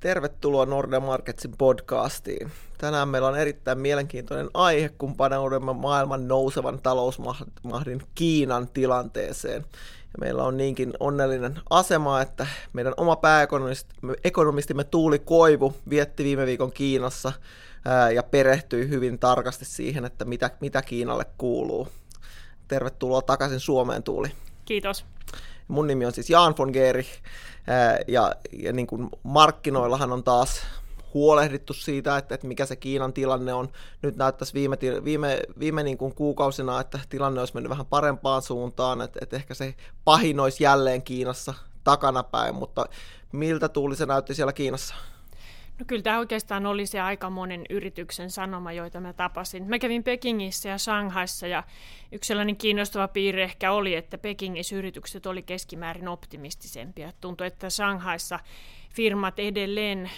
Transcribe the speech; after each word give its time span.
Tervetuloa 0.00 0.66
Nordea 0.66 1.00
Marketsin 1.00 1.54
podcastiin. 1.58 2.50
Tänään 2.78 3.08
meillä 3.08 3.28
on 3.28 3.38
erittäin 3.38 3.78
mielenkiintoinen 3.78 4.50
aihe, 4.54 4.88
kun 4.88 5.16
paneudumme 5.16 5.72
maailman 5.72 6.28
nousevan 6.28 6.78
talousmahdin 6.82 8.02
Kiinan 8.14 8.68
tilanteeseen. 8.68 9.64
Ja 10.02 10.18
meillä 10.20 10.44
on 10.44 10.56
niinkin 10.56 10.92
onnellinen 11.00 11.60
asema, 11.70 12.20
että 12.20 12.46
meidän 12.72 12.94
oma 12.96 13.16
pääekonomistimme 13.16 14.84
Tuuli 14.84 15.18
Koivu 15.18 15.74
vietti 15.90 16.24
viime 16.24 16.46
viikon 16.46 16.72
Kiinassa 16.72 17.32
ää, 17.84 18.10
ja 18.10 18.22
perehtyi 18.22 18.88
hyvin 18.88 19.18
tarkasti 19.18 19.64
siihen, 19.64 20.04
että 20.04 20.24
mitä, 20.24 20.50
mitä 20.60 20.82
Kiinalle 20.82 21.24
kuuluu. 21.38 21.88
Tervetuloa 22.68 23.22
takaisin 23.22 23.60
Suomeen, 23.60 24.02
Tuuli. 24.02 24.28
Kiitos. 24.64 25.04
Mun 25.70 25.86
nimi 25.86 26.06
on 26.06 26.12
siis 26.12 26.30
Jan 26.30 26.54
von 26.58 26.70
Geeri, 26.70 27.06
ja, 28.08 28.32
ja 28.52 28.72
niin 28.72 28.86
kuin 28.86 29.08
markkinoillahan 29.22 30.12
on 30.12 30.24
taas 30.24 30.62
huolehdittu 31.14 31.74
siitä, 31.74 32.16
että, 32.16 32.34
että 32.34 32.46
mikä 32.46 32.66
se 32.66 32.76
Kiinan 32.76 33.12
tilanne 33.12 33.54
on. 33.54 33.68
Nyt 34.02 34.16
näyttäisi 34.16 34.54
viime, 34.54 34.78
viime, 35.04 35.40
viime 35.58 35.82
niin 35.82 35.98
kuin 35.98 36.14
kuukausina, 36.14 36.80
että 36.80 36.98
tilanne 37.08 37.40
olisi 37.40 37.54
mennyt 37.54 37.70
vähän 37.70 37.86
parempaan 37.86 38.42
suuntaan, 38.42 39.00
että, 39.00 39.18
että 39.22 39.36
ehkä 39.36 39.54
se 39.54 39.74
pahin 40.04 40.40
olisi 40.40 40.64
jälleen 40.64 41.02
Kiinassa 41.02 41.54
takanapäin, 41.84 42.54
mutta 42.54 42.86
miltä 43.32 43.68
tuuli 43.68 43.96
se 43.96 44.06
näytti 44.06 44.34
siellä 44.34 44.52
Kiinassa? 44.52 44.94
No 45.80 45.84
kyllä 45.86 46.02
tämä 46.02 46.18
oikeastaan 46.18 46.66
oli 46.66 46.86
se 46.86 47.00
aika 47.00 47.30
monen 47.30 47.64
yrityksen 47.70 48.30
sanoma, 48.30 48.72
joita 48.72 49.00
mä 49.00 49.12
tapasin. 49.12 49.64
Mä 49.64 49.78
kävin 49.78 50.04
Pekingissä 50.04 50.68
ja 50.68 50.78
Shanghaissa 50.78 51.46
ja 51.46 51.62
yksi 52.12 52.28
sellainen 52.28 52.56
kiinnostava 52.56 53.08
piirre 53.08 53.42
ehkä 53.42 53.72
oli, 53.72 53.94
että 53.94 54.18
Pekingissä 54.18 54.76
yritykset 54.76 55.26
oli 55.26 55.42
keskimäärin 55.42 56.08
optimistisempia. 56.08 57.12
Tuntui, 57.20 57.46
että 57.46 57.70
Shanghaissa 57.70 58.40
firmat 58.94 59.38
edelleen 59.38 60.10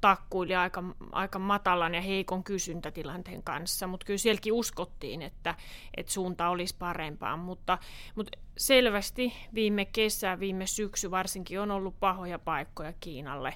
takkuili 0.00 0.54
aika, 0.54 0.84
aika 1.12 1.38
matalan 1.38 1.94
ja 1.94 2.00
heikon 2.00 2.44
kysyntätilanteen 2.44 3.42
kanssa, 3.42 3.86
mutta 3.86 4.06
kyllä 4.06 4.18
sielläkin 4.18 4.52
uskottiin, 4.52 5.22
että, 5.22 5.54
että 5.96 6.12
suunta 6.12 6.48
olisi 6.48 6.76
parempaa, 6.78 7.36
mutta, 7.36 7.78
mutta 8.14 8.38
selvästi 8.58 9.32
viime 9.54 9.84
kesä, 9.84 10.40
viime 10.40 10.66
syksy 10.66 11.10
varsinkin 11.10 11.60
on 11.60 11.70
ollut 11.70 12.00
pahoja 12.00 12.38
paikkoja 12.38 12.92
Kiinalle 13.00 13.54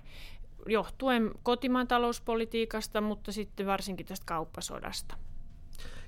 johtuen 0.66 1.30
kotimaan 1.42 1.88
talouspolitiikasta, 1.88 3.00
mutta 3.00 3.32
sitten 3.32 3.66
varsinkin 3.66 4.06
tästä 4.06 4.26
kauppasodasta. 4.26 5.14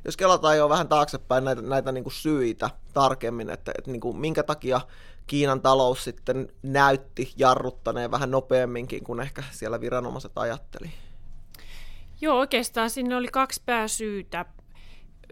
Jos 0.05 0.17
kelataan 0.17 0.57
jo 0.57 0.69
vähän 0.69 0.89
taaksepäin 0.89 1.45
näitä, 1.45 1.63
näitä 1.63 1.93
niin 1.93 2.05
kuin 2.05 2.15
syitä 2.15 2.71
tarkemmin, 2.95 3.51
että, 3.51 3.73
että 3.79 3.91
niin 3.91 4.01
kuin 4.01 4.17
minkä 4.17 4.43
takia 4.43 4.81
Kiinan 5.27 5.61
talous 5.61 6.05
sitten 6.05 6.49
näytti 6.63 7.33
jarruttaneen 7.37 8.11
vähän 8.11 8.31
nopeamminkin 8.31 9.05
kuin 9.05 9.21
ehkä 9.21 9.43
siellä 9.51 9.81
viranomaiset 9.81 10.33
ajatteli? 10.37 10.91
Joo, 12.21 12.39
oikeastaan 12.39 12.91
sinne 12.91 13.17
oli 13.17 13.29
kaksi 13.29 13.63
pääsyytä. 13.67 14.45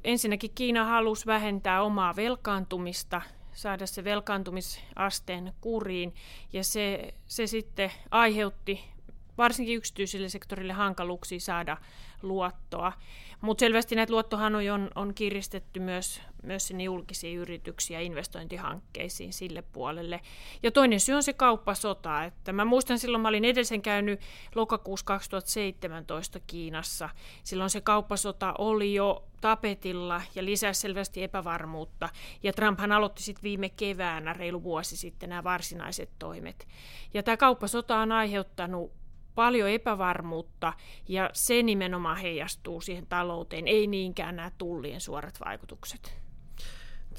Ensinnäkin 0.04 0.50
Kiina 0.54 0.84
halusi 0.84 1.26
vähentää 1.26 1.82
omaa 1.82 2.16
velkaantumista, 2.16 3.22
saada 3.52 3.86
se 3.86 4.04
velkaantumisasteen 4.04 5.52
kuriin, 5.60 6.14
ja 6.52 6.64
se, 6.64 7.14
se 7.26 7.46
sitten 7.46 7.92
aiheutti 8.10 8.91
varsinkin 9.38 9.76
yksityiselle 9.76 10.28
sektorille 10.28 10.72
hankaluuksia 10.72 11.40
saada 11.40 11.76
luottoa. 12.22 12.92
Mutta 13.40 13.60
selvästi 13.60 13.94
näitä 13.94 14.12
luottohanoja 14.12 14.74
on, 14.74 14.90
on 14.94 15.14
kiristetty 15.14 15.80
myös, 15.80 16.20
myös 16.42 16.66
sinne 16.66 16.84
julkisiin 16.84 17.38
yrityksiin 17.38 17.94
ja 17.94 18.00
investointihankkeisiin 18.00 19.32
sille 19.32 19.62
puolelle. 19.62 20.20
Ja 20.62 20.70
toinen 20.70 21.00
syy 21.00 21.14
on 21.14 21.22
se 21.22 21.32
kauppasota. 21.32 22.24
Että 22.24 22.52
mä 22.52 22.64
muistan 22.64 22.98
silloin, 22.98 23.22
mä 23.22 23.28
olin 23.28 23.44
edellisen 23.44 23.82
käynyt 23.82 24.20
lokakuussa 24.54 25.06
2017 25.06 26.40
Kiinassa. 26.46 27.08
Silloin 27.44 27.70
se 27.70 27.80
kauppasota 27.80 28.54
oli 28.58 28.94
jo 28.94 29.24
tapetilla 29.40 30.22
ja 30.34 30.44
lisäsi 30.44 30.80
selvästi 30.80 31.22
epävarmuutta. 31.22 32.08
Ja 32.42 32.52
Trumphan 32.52 32.92
aloitti 32.92 33.22
sitten 33.22 33.42
viime 33.42 33.68
keväänä, 33.68 34.32
reilu 34.32 34.62
vuosi 34.62 34.96
sitten, 34.96 35.28
nämä 35.28 35.44
varsinaiset 35.44 36.10
toimet. 36.18 36.68
Ja 37.14 37.22
tämä 37.22 37.36
kauppasota 37.36 37.98
on 37.98 38.12
aiheuttanut 38.12 39.01
paljon 39.34 39.68
epävarmuutta 39.68 40.72
ja 41.08 41.30
se 41.32 41.62
nimenomaan 41.62 42.16
heijastuu 42.16 42.80
siihen 42.80 43.06
talouteen, 43.06 43.68
ei 43.68 43.86
niinkään 43.86 44.36
nämä 44.36 44.50
tullien 44.58 45.00
suorat 45.00 45.38
vaikutukset. 45.44 46.22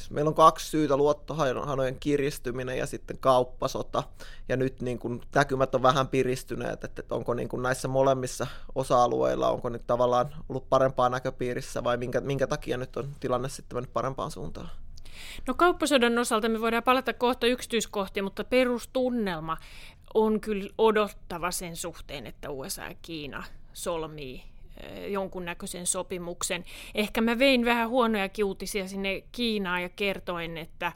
Meillä 0.09 0.29
on 0.29 0.35
kaksi 0.35 0.69
syytä, 0.69 0.97
luottohanojen 0.97 1.99
kiristyminen 1.99 2.77
ja 2.77 2.85
sitten 2.85 3.17
kauppasota. 3.17 4.03
Ja 4.49 4.57
nyt 4.57 4.81
niin 4.81 4.99
kuin, 4.99 5.21
näkymät 5.35 5.75
on 5.75 5.83
vähän 5.83 6.07
piristyneet, 6.07 6.83
että 6.83 7.03
onko 7.09 7.33
niin 7.33 7.49
kuin 7.49 7.63
näissä 7.63 7.87
molemmissa 7.87 8.47
osa-alueilla, 8.75 9.49
onko 9.49 9.69
nyt 9.69 9.87
tavallaan 9.87 10.35
ollut 10.49 10.69
parempaa 10.69 11.09
näköpiirissä 11.09 11.83
vai 11.83 11.97
minkä, 11.97 12.21
minkä 12.21 12.47
takia 12.47 12.77
nyt 12.77 12.97
on 12.97 13.09
tilanne 13.19 13.49
sitten 13.49 13.75
mennyt 13.75 13.93
parempaan 13.93 14.31
suuntaan? 14.31 14.69
No 15.47 15.53
kauppasodan 15.53 16.17
osalta 16.17 16.49
me 16.49 16.61
voidaan 16.61 16.83
palata 16.83 17.13
kohta 17.13 17.47
yksityiskohtiin, 17.47 18.23
mutta 18.23 18.43
perustunnelma 18.43 19.57
on 20.13 20.39
kyllä 20.39 20.69
odottava 20.77 21.51
sen 21.51 21.75
suhteen, 21.75 22.27
että 22.27 22.49
USA 22.49 22.81
ja 22.83 22.95
Kiina 23.01 23.43
solmii 23.73 24.43
eh, 24.77 25.11
jonkunnäköisen 25.11 25.87
sopimuksen. 25.87 26.65
Ehkä 26.95 27.21
mä 27.21 27.39
vein 27.39 27.65
vähän 27.65 27.89
huonoja 27.89 28.29
kiutisia 28.29 28.87
sinne 28.87 29.23
Kiinaan 29.31 29.81
ja 29.81 29.89
kertoin, 29.89 30.57
että 30.57 30.91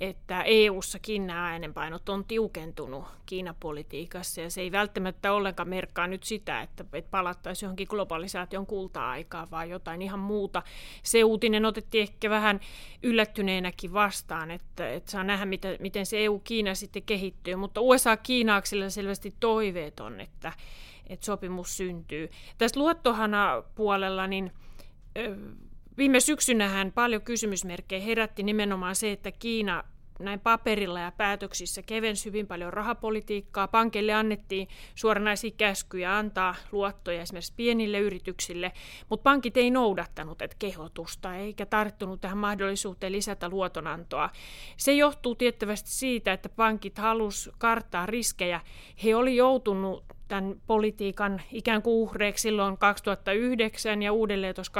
että 0.00 0.42
EU-sakin 0.42 1.26
nämä 1.26 1.50
äänenpainot 1.50 2.08
on 2.08 2.24
tiukentunut 2.24 3.04
Kiinapolitiikassa 3.26 4.40
ja 4.40 4.50
se 4.50 4.60
ei 4.60 4.72
välttämättä 4.72 5.32
ollenkaan 5.32 5.68
merkkaa 5.68 6.06
nyt 6.06 6.22
sitä, 6.22 6.62
että, 6.62 6.84
palattaisiin 7.10 7.66
johonkin 7.66 7.86
globalisaation 7.90 8.66
kulta-aikaan, 8.66 9.50
vaan 9.50 9.70
jotain 9.70 10.02
ihan 10.02 10.18
muuta. 10.18 10.62
Se 11.02 11.24
uutinen 11.24 11.64
otettiin 11.64 12.02
ehkä 12.02 12.30
vähän 12.30 12.60
yllättyneenäkin 13.02 13.92
vastaan, 13.92 14.50
että, 14.50 14.90
että 14.90 15.10
saa 15.10 15.24
nähdä, 15.24 15.44
mitä, 15.44 15.68
miten 15.80 16.06
se 16.06 16.24
EU-Kiina 16.24 16.74
sitten 16.74 17.02
kehittyy, 17.02 17.56
mutta 17.56 17.80
USA-Kiinaaksilla 17.80 18.90
selvästi 18.90 19.34
toiveet 19.40 20.00
on, 20.00 20.20
että, 20.20 20.52
että 21.06 21.26
sopimus 21.26 21.76
syntyy. 21.76 22.30
Tästä 22.58 22.80
luottohana 22.80 23.62
puolella, 23.74 24.26
niin 24.26 24.52
Viime 25.98 26.20
syksynähän 26.20 26.92
paljon 26.92 27.22
kysymysmerkkejä 27.22 28.02
herätti 28.02 28.42
nimenomaan 28.42 28.96
se, 28.96 29.12
että 29.12 29.32
Kiina 29.32 29.84
näin 30.18 30.40
paperilla 30.40 31.00
ja 31.00 31.12
päätöksissä 31.12 31.82
kevensi 31.82 32.24
hyvin 32.24 32.46
paljon 32.46 32.72
rahapolitiikkaa. 32.72 33.68
Pankille 33.68 34.12
annettiin 34.12 34.68
suoranaisia 34.94 35.50
käskyjä 35.56 36.16
antaa 36.16 36.54
luottoja 36.72 37.22
esimerkiksi 37.22 37.52
pienille 37.56 37.98
yrityksille, 37.98 38.72
mutta 39.08 39.22
pankit 39.22 39.56
ei 39.56 39.70
noudattanut 39.70 40.42
että 40.42 40.56
kehotusta 40.58 41.36
eikä 41.36 41.66
tarttunut 41.66 42.20
tähän 42.20 42.38
mahdollisuuteen 42.38 43.12
lisätä 43.12 43.48
luotonantoa. 43.48 44.30
Se 44.76 44.92
johtuu 44.92 45.34
tiettävästi 45.34 45.90
siitä, 45.90 46.32
että 46.32 46.48
pankit 46.48 46.98
halusivat 46.98 47.56
karttaa 47.58 48.06
riskejä. 48.06 48.60
He 49.04 49.16
oli 49.16 49.36
joutunut 49.36 50.04
tämän 50.28 50.54
politiikan 50.66 51.42
ikään 51.52 51.82
kuin 51.82 51.94
uhreiksi 51.94 52.42
silloin 52.42 52.78
2009 52.78 54.02
ja 54.02 54.12
uudelleen 54.12 54.54
tuossa 54.54 54.72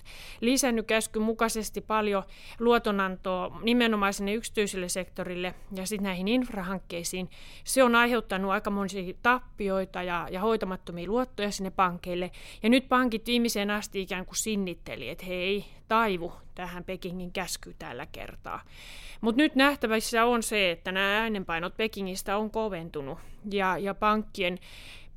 2015-2016 0.00 0.04
lisännyt 0.40 0.86
käskyn 0.86 1.22
mukaisesti 1.22 1.80
paljon 1.80 2.22
luotonantoa 2.58 3.60
nimenomaan 3.62 4.12
sinne 4.12 4.34
yksityiselle 4.34 4.88
sektorille 4.88 5.54
ja 5.72 5.86
sitten 5.86 6.04
näihin 6.04 6.28
infrahankkeisiin. 6.28 7.30
Se 7.64 7.82
on 7.82 7.94
aiheuttanut 7.94 8.50
aika 8.50 8.70
monia 8.70 9.14
tappioita 9.22 10.02
ja, 10.02 10.28
ja 10.30 10.40
hoitamattomia 10.40 11.08
luottoja 11.08 11.50
sinne 11.50 11.70
pankeille. 11.70 12.30
Ja 12.62 12.68
nyt 12.68 12.88
pankit 12.88 13.26
viimeiseen 13.26 13.70
asti 13.70 14.00
ikään 14.00 14.26
kuin 14.26 14.36
sinnitteli, 14.36 15.08
että 15.08 15.26
he 15.26 15.34
ei 15.34 15.64
taivu 15.88 16.32
tähän 16.56 16.84
Pekingin 16.84 17.32
käsky 17.32 17.74
tällä 17.78 18.06
kertaa. 18.06 18.60
Mutta 19.20 19.42
nyt 19.42 19.54
nähtävissä 19.54 20.24
on 20.24 20.42
se, 20.42 20.70
että 20.70 20.92
nämä 20.92 21.20
äänenpainot 21.20 21.76
Pekingistä 21.76 22.36
on 22.36 22.50
koventunut 22.50 23.18
ja, 23.50 23.78
ja 23.78 23.94
pankkien 23.94 24.58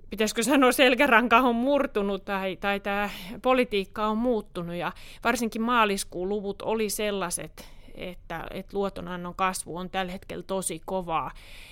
pitäisikö 0.09 0.43
sanoa, 0.43 0.71
selkäranka 0.71 1.37
on 1.37 1.55
murtunut 1.55 2.25
tai, 2.25 2.55
tai 2.55 2.79
tämä 2.79 3.09
politiikka 3.41 4.07
on 4.07 4.17
muuttunut 4.17 4.75
ja 4.75 4.91
varsinkin 5.23 5.61
maaliskuun 5.61 6.29
luvut 6.29 6.61
oli 6.61 6.89
sellaiset, 6.89 7.69
että, 7.99 8.47
että 8.51 8.77
luotonannon 8.77 9.35
kasvu 9.35 9.77
on 9.77 9.89
tällä 9.89 10.11
hetkellä 10.11 10.43
tosi 10.43 10.81
kovaa. 10.85 11.31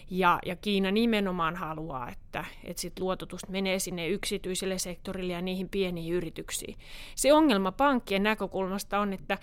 Ja, 0.09 0.39
ja 0.45 0.55
Kiina 0.55 0.91
nimenomaan 0.91 1.55
haluaa, 1.55 2.09
että, 2.09 2.45
että 2.63 2.81
sit 2.81 2.99
luototus 2.99 3.47
menee 3.49 3.79
sinne 3.79 4.07
yksityiselle 4.07 4.77
sektorille 4.77 5.33
ja 5.33 5.41
niihin 5.41 5.69
pieniin 5.69 6.13
yrityksiin. 6.13 6.77
Se 7.15 7.33
ongelma 7.33 7.71
pankkien 7.71 8.23
näkökulmasta 8.23 8.99
on, 8.99 9.13
että, 9.13 9.37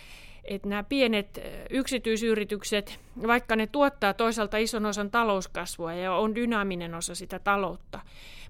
että 0.44 0.68
nämä 0.68 0.82
pienet 0.82 1.40
yksityisyritykset, 1.70 3.00
vaikka 3.26 3.56
ne 3.56 3.66
tuottaa 3.66 4.14
toisaalta 4.14 4.56
ison 4.56 4.86
osan 4.86 5.10
talouskasvua 5.10 5.92
ja 5.92 6.14
on 6.14 6.34
dynaaminen 6.34 6.94
osa 6.94 7.14
sitä 7.14 7.38
taloutta, 7.38 8.00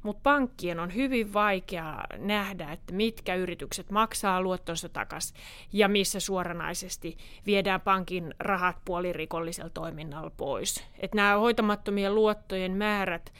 mutta 0.03 0.21
pankkien 0.23 0.81
on 0.81 0.95
hyvin 0.95 1.33
vaikea 1.33 2.05
nähdä, 2.19 2.73
että 2.73 2.93
mitkä 2.93 3.35
yritykset 3.35 3.91
maksaa 3.91 4.43
luottonsa 4.43 4.89
takaisin 4.89 5.37
ja 5.73 5.89
missä 5.89 6.21
suoranaisesti 6.21 7.17
viedään 7.47 7.81
pankin 7.81 8.35
rahat 8.39 8.77
puolirikollisella 8.85 9.71
toiminnalla 9.71 10.31
pois. 10.37 10.85
Et 10.99 11.15
nämä 11.15 11.37
hoitamattomien 11.37 12.15
luottojen 12.15 12.73
määrät 12.73 13.33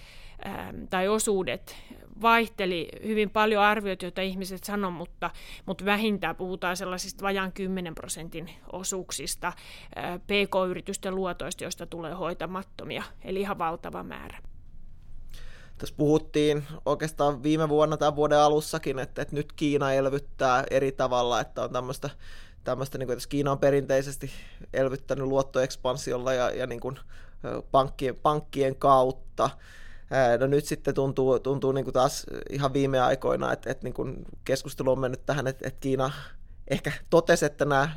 tai 0.91 1.09
osuudet 1.09 1.77
vaihteli 2.23 2.89
hyvin 3.07 3.31
paljon 3.31 3.63
arvioita, 3.63 4.05
joita 4.05 4.21
ihmiset 4.21 4.65
sanoi, 4.65 4.91
mutta, 4.91 5.31
mutta 5.67 5.85
vähintään 5.85 6.37
puhutaan 6.37 6.77
sellaisista 6.77 7.23
vajaan 7.23 7.53
10 7.53 7.95
prosentin 7.95 8.51
osuuksista 8.73 9.53
PK-yritysten 10.27 11.15
luotoista, 11.15 11.65
joista 11.65 11.87
tulee 11.87 12.13
hoitamattomia, 12.13 13.03
eli 13.25 13.41
ihan 13.41 13.59
valtava 13.59 14.03
määrä. 14.03 14.39
Tässä 15.79 15.95
puhuttiin 15.99 16.65
oikeastaan 16.87 17.43
viime 17.43 17.69
vuonna 17.69 17.97
tai 17.97 18.17
vuoden 18.17 18.39
alussakin, 18.39 18.99
että, 18.99 19.23
että 19.23 19.35
nyt 19.35 19.53
Kiina 19.53 19.93
elvyttää 19.93 20.65
eri 20.71 20.93
tavalla, 20.93 21.41
että 21.41 21.63
on 21.63 21.73
tämmöistä, 21.73 22.11
tämmöistä 22.65 22.99
niin 22.99 23.07
kuin, 23.07 23.17
että 23.17 23.29
Kiina 23.29 23.53
on 23.53 23.59
perinteisesti 23.59 24.31
elvyttänyt 24.73 25.27
luottoekspansiolla 25.27 26.33
ja, 26.33 26.51
ja 26.51 26.67
niin 26.67 26.81
kuin, 26.81 26.99
pankkien, 27.71 28.17
pankkien 28.17 28.77
kautta. 28.77 29.51
No 30.41 30.47
nyt 30.47 30.65
sitten 30.65 30.95
tuntuu, 30.95 31.39
tuntuu 31.39 31.73
niin 31.73 31.85
kuin 31.85 31.95
taas 31.95 32.27
ihan 32.51 32.73
viime 32.73 33.01
aikoina, 33.01 33.53
että, 33.53 33.71
että 33.71 33.85
niin 33.85 33.95
kuin 33.95 34.17
keskustelu 34.45 34.93
on 34.93 35.01
mennyt 35.01 35.27
tähän, 35.27 35.47
että, 35.47 35.69
että 35.69 35.81
Kiina 35.81 36.11
ehkä 36.69 36.93
totesi, 37.11 37.45
että 37.45 37.65
nämä 37.65 37.91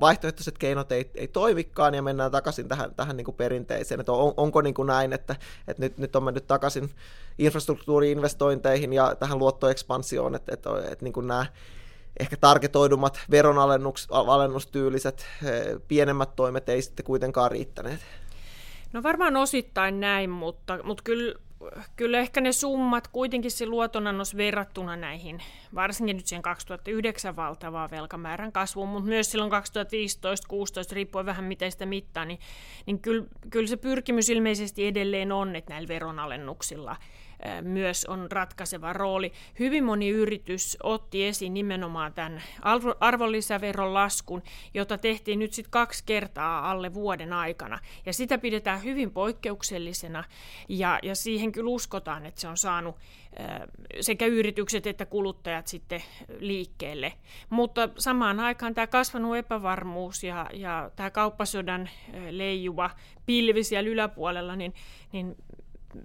vaihtoehtoiset 0.00 0.58
keinot 0.58 0.92
ei, 0.92 1.10
ei 1.14 1.28
toimikaan 1.28 1.94
ja 1.94 2.02
mennään 2.02 2.30
takaisin 2.30 2.68
tähän, 2.68 2.94
tähän 2.94 3.16
niin 3.16 3.24
kuin 3.24 3.34
perinteiseen. 3.34 4.00
Että 4.00 4.12
on, 4.12 4.34
onko 4.36 4.60
niin 4.60 4.74
kuin 4.74 4.86
näin, 4.86 5.12
että, 5.12 5.36
että 5.68 5.82
nyt, 5.82 5.98
nyt 5.98 6.16
on 6.16 6.22
mennyt 6.22 6.46
takaisin 6.46 6.90
infrastruktuuriinvestointeihin 7.38 8.92
ja 8.92 9.14
tähän 9.14 9.38
luottoekspansioon, 9.38 10.34
että, 10.34 10.54
että, 10.54 10.70
että 10.90 11.04
niin 11.04 11.12
kuin 11.12 11.26
nämä 11.26 11.46
ehkä 12.20 12.36
targetoidummat 12.36 13.20
veronalennustyyliset 13.30 15.26
pienemmät 15.88 16.36
toimet 16.36 16.68
ei 16.68 16.82
sitten 16.82 17.06
kuitenkaan 17.06 17.50
riittäneet. 17.50 18.00
No 18.92 19.02
varmaan 19.02 19.36
osittain 19.36 20.00
näin, 20.00 20.30
mutta, 20.30 20.78
mutta 20.82 21.02
kyllä 21.02 21.34
kyllä 21.96 22.18
ehkä 22.18 22.40
ne 22.40 22.52
summat 22.52 23.08
kuitenkin 23.08 23.50
se 23.50 23.66
luotonannos 23.66 24.36
verrattuna 24.36 24.96
näihin, 24.96 25.42
varsinkin 25.74 26.16
nyt 26.16 26.26
siihen 26.26 26.42
2009 26.42 27.36
valtavaa 27.36 27.90
velkamäärän 27.90 28.52
kasvuun, 28.52 28.88
mutta 28.88 29.08
myös 29.08 29.30
silloin 29.30 29.52
2015-2016, 29.52 29.56
riippuen 30.92 31.26
vähän 31.26 31.44
miten 31.44 31.72
sitä 31.72 31.86
mittaa, 31.86 32.24
niin, 32.24 32.40
niin 32.86 33.00
kyllä, 33.00 33.24
kyllä 33.50 33.66
se 33.66 33.76
pyrkimys 33.76 34.28
ilmeisesti 34.28 34.86
edelleen 34.86 35.32
on, 35.32 35.56
että 35.56 35.72
näillä 35.72 35.88
veronalennuksilla– 35.88 36.96
myös 37.62 38.04
on 38.04 38.32
ratkaiseva 38.32 38.92
rooli. 38.92 39.32
Hyvin 39.58 39.84
moni 39.84 40.08
yritys 40.08 40.76
otti 40.82 41.26
esiin 41.26 41.54
nimenomaan 41.54 42.12
tämän 42.12 42.42
arvonlisäveron 43.00 43.94
laskun, 43.94 44.42
jota 44.74 44.98
tehtiin 44.98 45.38
nyt 45.38 45.52
sitten 45.52 45.70
kaksi 45.70 46.02
kertaa 46.06 46.70
alle 46.70 46.94
vuoden 46.94 47.32
aikana. 47.32 47.78
Ja 48.06 48.12
sitä 48.12 48.38
pidetään 48.38 48.84
hyvin 48.84 49.10
poikkeuksellisena 49.10 50.24
ja, 50.68 50.98
ja 51.02 51.14
siihen 51.14 51.52
kyllä 51.52 51.70
uskotaan, 51.70 52.26
että 52.26 52.40
se 52.40 52.48
on 52.48 52.56
saanut 52.56 52.96
sekä 54.00 54.26
yritykset 54.26 54.86
että 54.86 55.06
kuluttajat 55.06 55.66
sitten 55.66 56.02
liikkeelle. 56.38 57.12
Mutta 57.50 57.88
samaan 57.98 58.40
aikaan 58.40 58.74
tämä 58.74 58.86
kasvanut 58.86 59.36
epävarmuus 59.36 60.24
ja, 60.24 60.46
ja 60.52 60.90
tämä 60.96 61.10
kauppasodan 61.10 61.88
leijuva 62.30 62.90
pilvi 63.26 63.64
siellä 63.64 63.90
yläpuolella, 63.90 64.56
niin, 64.56 64.74
niin 65.12 65.36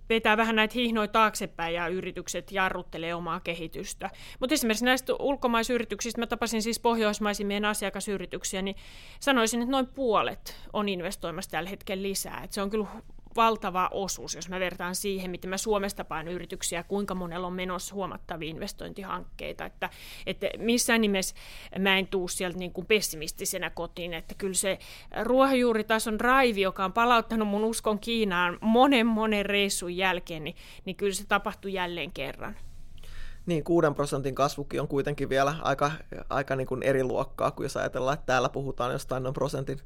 vetää 0.10 0.38
vähän 0.38 0.56
näitä 0.56 0.74
hihnoja 0.74 1.08
taaksepäin 1.08 1.76
ja 1.76 1.88
yritykset 1.88 2.52
jarruttelee 2.52 3.16
omaa 3.16 3.40
kehitystä. 3.40 4.10
Mutta 4.40 4.54
esimerkiksi 4.54 4.86
näistä 4.86 5.14
ulkomaisyrityksistä, 5.20 6.22
mä 6.22 6.28
tapasin 6.28 6.62
siis 6.62 6.80
pohjoismaisia 6.80 7.46
meidän 7.46 7.66
asiakasyrityksiä, 7.66 8.62
niin 8.62 8.76
sanoisin, 9.20 9.62
että 9.62 9.72
noin 9.72 9.88
puolet 9.88 10.56
on 10.74 10.90
investoimassa 10.90 11.52
tällä 11.52 11.70
hetkellä 11.70 12.04
lisää. 12.04 12.42
Et 12.44 12.52
se 12.52 12.62
on 12.62 12.70
kyllä 12.70 12.88
valtava 13.36 13.90
osuus, 13.92 14.36
jos 14.36 14.50
mä 14.50 14.60
vertaan 14.60 14.96
siihen, 14.96 15.32
miten 15.32 15.50
mä 15.50 15.58
Suomesta 15.58 16.04
pain 16.04 16.28
yrityksiä, 16.28 16.84
kuinka 16.84 17.16
monella 17.16 17.48
on 17.48 17.54
menossa 17.54 17.96
huomattavia 17.96 18.50
investointihankkeita, 18.50 19.66
että, 19.66 19.90
että 20.26 20.48
missään 20.58 21.02
nimessä 21.02 21.36
mä 21.80 21.98
en 21.98 22.08
tuu 22.08 22.28
sieltä 22.28 22.58
niin 22.58 22.74
kuin 22.74 22.88
pessimistisenä 22.88 23.70
kotiin, 23.70 24.14
että 24.14 24.36
kyllä 24.38 24.54
se 24.54 24.80
ruohonjuuritason 25.24 26.20
raivi, 26.20 26.62
joka 26.62 26.86
on 26.86 26.94
palauttanut 26.94 27.48
mun 27.48 27.66
uskon 27.66 28.00
Kiinaan 28.00 28.58
monen 28.62 29.08
monen 29.08 29.46
reissun 29.46 29.98
jälkeen, 29.98 30.44
niin, 30.44 30.56
niin 30.86 30.96
kyllä 30.96 31.14
se 31.14 31.26
tapahtui 31.28 31.74
jälleen 31.74 32.12
kerran. 32.12 32.56
Niin, 33.46 33.64
6 33.64 33.88
prosentin 33.96 34.36
kasvukin 34.36 34.82
on 34.82 34.88
kuitenkin 34.88 35.30
vielä 35.30 35.56
aika, 35.62 35.92
aika 36.30 36.56
niin 36.56 36.68
kuin 36.68 36.84
eri 36.84 37.04
luokkaa, 37.04 37.52
kun 37.52 37.66
jos 37.66 37.78
ajatellaan, 37.78 38.14
että 38.14 38.26
täällä 38.26 38.50
puhutaan 38.50 38.92
jostain 38.92 39.24
noin 39.24 39.34
prosentin 39.34 39.80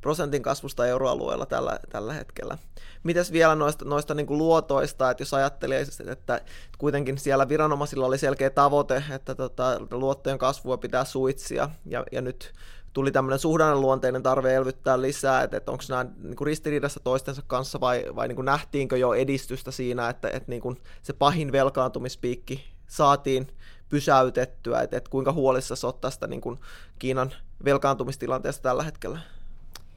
prosentin 0.00 0.42
kasvusta 0.42 0.86
euroalueella 0.86 1.46
tällä, 1.46 1.78
tällä 1.88 2.12
hetkellä. 2.12 2.58
Mites 3.02 3.32
vielä 3.32 3.54
noista, 3.54 3.84
noista 3.84 4.14
niin 4.14 4.26
kuin 4.26 4.38
luotoista, 4.38 5.10
että 5.10 5.22
jos 5.22 5.34
ajattelee, 5.34 5.86
että 6.06 6.40
kuitenkin 6.78 7.18
siellä 7.18 7.48
viranomaisilla 7.48 8.06
oli 8.06 8.18
selkeä 8.18 8.50
tavoite, 8.50 9.04
että 9.10 9.34
tota, 9.34 9.80
luottojen 9.90 10.38
kasvua 10.38 10.76
pitää 10.76 11.04
suitsia, 11.04 11.68
ja, 11.86 12.04
ja 12.12 12.20
nyt 12.22 12.52
tuli 12.92 13.12
tämmöinen 13.12 13.38
suhdanneluonteinen 13.38 14.22
tarve 14.22 14.54
elvyttää 14.54 15.00
lisää, 15.00 15.42
että, 15.42 15.56
että 15.56 15.70
onko 15.70 15.84
nämä 15.88 16.06
niin 16.22 16.36
kuin 16.36 16.46
ristiriidassa 16.46 17.00
toistensa 17.00 17.42
kanssa 17.46 17.80
vai, 17.80 18.04
vai 18.14 18.28
niin 18.28 18.36
kuin 18.36 18.46
nähtiinkö 18.46 18.96
jo 18.96 19.12
edistystä 19.12 19.70
siinä, 19.70 20.08
että, 20.08 20.28
että 20.28 20.50
niin 20.50 20.62
kuin 20.62 20.76
se 21.02 21.12
pahin 21.12 21.52
velkaantumispiikki 21.52 22.79
saatiin 22.90 23.46
pysäytettyä, 23.88 24.80
että, 24.80 24.96
että 24.96 25.10
kuinka 25.10 25.32
huolissa 25.32 25.86
olet 25.86 26.00
tästä 26.00 26.26
niin 26.26 26.40
kuin 26.40 26.58
Kiinan 26.98 27.32
velkaantumistilanteesta 27.64 28.62
tällä 28.62 28.82
hetkellä? 28.82 29.18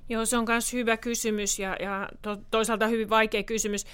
Joo, 0.09 0.25
se 0.25 0.37
on 0.37 0.45
myös 0.47 0.73
hyvä 0.73 0.97
kysymys 0.97 1.59
ja, 1.59 1.77
ja 1.79 2.09
to, 2.21 2.37
toisaalta 2.51 2.87
hyvin 2.87 3.09
vaikea 3.09 3.43
kysymys. 3.43 3.85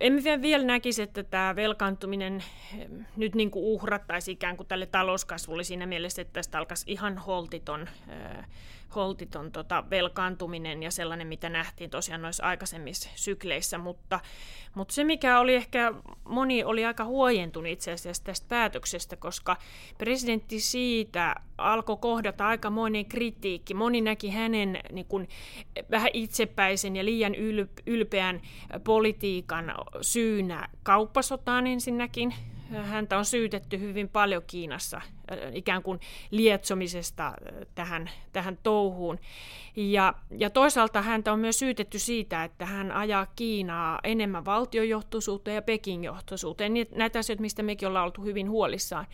Emme 0.00 0.42
vielä 0.42 0.64
näkisi, 0.64 1.02
että 1.02 1.22
tämä 1.22 1.56
velkaantuminen 1.56 2.44
nyt 3.16 3.34
niin 3.34 3.50
kuin 3.50 3.64
uhrattaisi 3.64 4.32
ikään 4.32 4.56
kuin 4.56 4.66
tälle 4.66 4.86
talouskasvulle 4.86 5.64
siinä 5.64 5.86
mielessä, 5.86 6.22
että 6.22 6.32
tästä 6.32 6.58
alkaisi 6.58 6.84
ihan 6.86 7.18
holtiton 7.18 7.88
holtiton 8.94 9.52
tota, 9.52 9.84
velkaantuminen 9.90 10.82
ja 10.82 10.90
sellainen, 10.90 11.26
mitä 11.26 11.48
nähtiin 11.48 11.90
tosiaan 11.90 12.22
noissa 12.22 12.44
aikaisemmissa 12.44 13.10
sykleissä, 13.14 13.78
mutta, 13.78 14.20
mutta 14.74 14.94
se, 14.94 15.04
mikä 15.04 15.40
oli 15.40 15.54
ehkä, 15.54 15.92
moni 16.28 16.64
oli 16.64 16.84
aika 16.84 17.04
huojentunut 17.04 17.70
itse 17.70 17.92
asiassa 17.92 18.24
tästä 18.24 18.46
päätöksestä, 18.48 19.16
koska 19.16 19.56
presidentti 19.98 20.60
siitä 20.60 21.34
alkoi 21.58 21.96
kohdata 21.96 22.46
aikamoinen 22.46 23.06
kritiikki. 23.06 23.74
Moni 23.74 24.00
näki 24.00 24.30
hänen 24.30 24.78
niin 24.92 25.06
kuin, 25.06 25.28
vähän 25.90 26.10
itsepäisen 26.12 26.96
ja 26.96 27.04
liian 27.04 27.34
ylpeän 27.86 28.40
politiikan 28.84 29.74
syynä 30.00 30.68
kauppasotaan 30.82 31.66
ensinnäkin, 31.66 32.34
häntä 32.82 33.18
on 33.18 33.24
syytetty 33.24 33.80
hyvin 33.80 34.08
paljon 34.08 34.42
Kiinassa 34.46 34.96
äh, 34.96 35.38
ikään 35.52 35.82
kuin 35.82 36.00
lietsomisesta 36.30 37.26
äh, 37.26 37.34
tähän, 37.74 38.10
tähän 38.32 38.58
touhuun. 38.62 39.18
Ja, 39.76 40.14
ja 40.30 40.50
toisaalta 40.50 41.02
häntä 41.02 41.32
on 41.32 41.38
myös 41.38 41.58
syytetty 41.58 41.98
siitä, 41.98 42.44
että 42.44 42.66
hän 42.66 42.92
ajaa 42.92 43.26
Kiinaa 43.36 44.00
enemmän 44.04 44.44
valtiojohtoisuuteen 44.44 45.54
ja 45.54 45.62
Peking-johtoisuuteen, 45.62 46.74
niin 46.74 46.86
näitä 46.94 47.18
asioita, 47.18 47.40
mistä 47.40 47.62
mekin 47.62 47.88
ollaan 47.88 48.04
oltu 48.04 48.22
hyvin 48.22 48.50
huolissaan. 48.50 49.06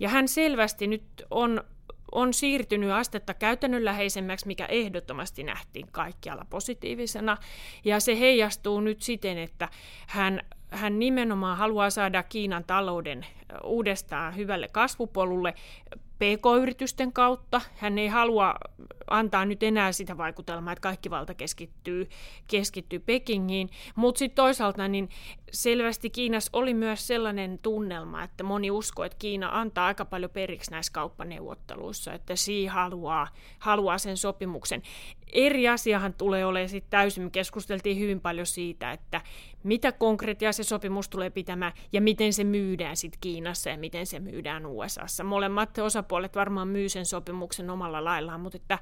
Ja 0.00 0.08
hän 0.08 0.28
selvästi 0.28 0.86
nyt 0.86 1.04
on 1.30 1.60
on 2.12 2.34
siirtynyt 2.34 2.90
astetta 2.90 3.34
käytännönläheisemmäksi, 3.34 4.46
mikä 4.46 4.66
ehdottomasti 4.66 5.42
nähtiin 5.42 5.86
kaikkialla 5.92 6.46
positiivisena. 6.50 7.36
Ja 7.84 8.00
se 8.00 8.18
heijastuu 8.18 8.80
nyt 8.80 9.02
siten, 9.02 9.38
että 9.38 9.68
hän 10.06 10.40
hän 10.70 10.98
nimenomaan 10.98 11.58
haluaa 11.58 11.90
saada 11.90 12.22
Kiinan 12.22 12.64
talouden 12.64 13.26
uudestaan 13.64 14.36
hyvälle 14.36 14.68
kasvupolulle 14.68 15.54
PK-yritysten 16.18 17.12
kautta. 17.12 17.60
Hän 17.76 17.98
ei 17.98 18.08
halua 18.08 18.54
antaa 19.10 19.44
nyt 19.44 19.62
enää 19.62 19.92
sitä 19.92 20.16
vaikutelmaa, 20.16 20.72
että 20.72 20.80
kaikki 20.80 21.10
valta 21.10 21.34
keskittyy, 21.34 22.08
keskittyy 22.50 22.98
Pekingiin. 22.98 23.70
Mutta 23.96 24.18
sitten 24.18 24.36
toisaalta 24.36 24.88
niin 24.88 25.08
selvästi 25.52 26.10
Kiinassa 26.10 26.50
oli 26.52 26.74
myös 26.74 27.06
sellainen 27.06 27.58
tunnelma, 27.58 28.22
että 28.22 28.44
moni 28.44 28.70
uskoo, 28.70 29.04
että 29.04 29.18
Kiina 29.18 29.48
antaa 29.52 29.86
aika 29.86 30.04
paljon 30.04 30.30
periksi 30.30 30.70
näissä 30.70 30.92
kauppaneuvotteluissa, 30.92 32.12
että 32.12 32.34
Xi 32.34 32.66
haluaa, 32.66 33.28
haluaa 33.58 33.98
sen 33.98 34.16
sopimuksen. 34.16 34.82
Eri 35.32 35.68
asiahan 35.68 36.14
tulee 36.14 36.46
olemaan 36.46 36.68
sitten 36.68 36.90
täysin. 36.90 37.24
Me 37.24 37.30
keskusteltiin 37.30 37.98
hyvin 37.98 38.20
paljon 38.20 38.46
siitä, 38.46 38.92
että 38.92 39.20
mitä 39.66 39.92
konkreettia 39.92 40.52
se 40.52 40.64
sopimus 40.64 41.08
tulee 41.08 41.30
pitämään 41.30 41.72
ja 41.92 42.00
miten 42.00 42.32
se 42.32 42.44
myydään 42.44 42.96
sitten 42.96 43.20
Kiinassa 43.20 43.70
ja 43.70 43.78
miten 43.78 44.06
se 44.06 44.20
myydään 44.20 44.66
USAssa. 44.66 45.24
Molemmat 45.24 45.78
osapuolet 45.78 46.36
varmaan 46.36 46.68
myy 46.68 46.88
sen 46.88 47.06
sopimuksen 47.06 47.70
omalla 47.70 48.04
laillaan, 48.04 48.40
mutta, 48.40 48.56
että, 48.56 48.78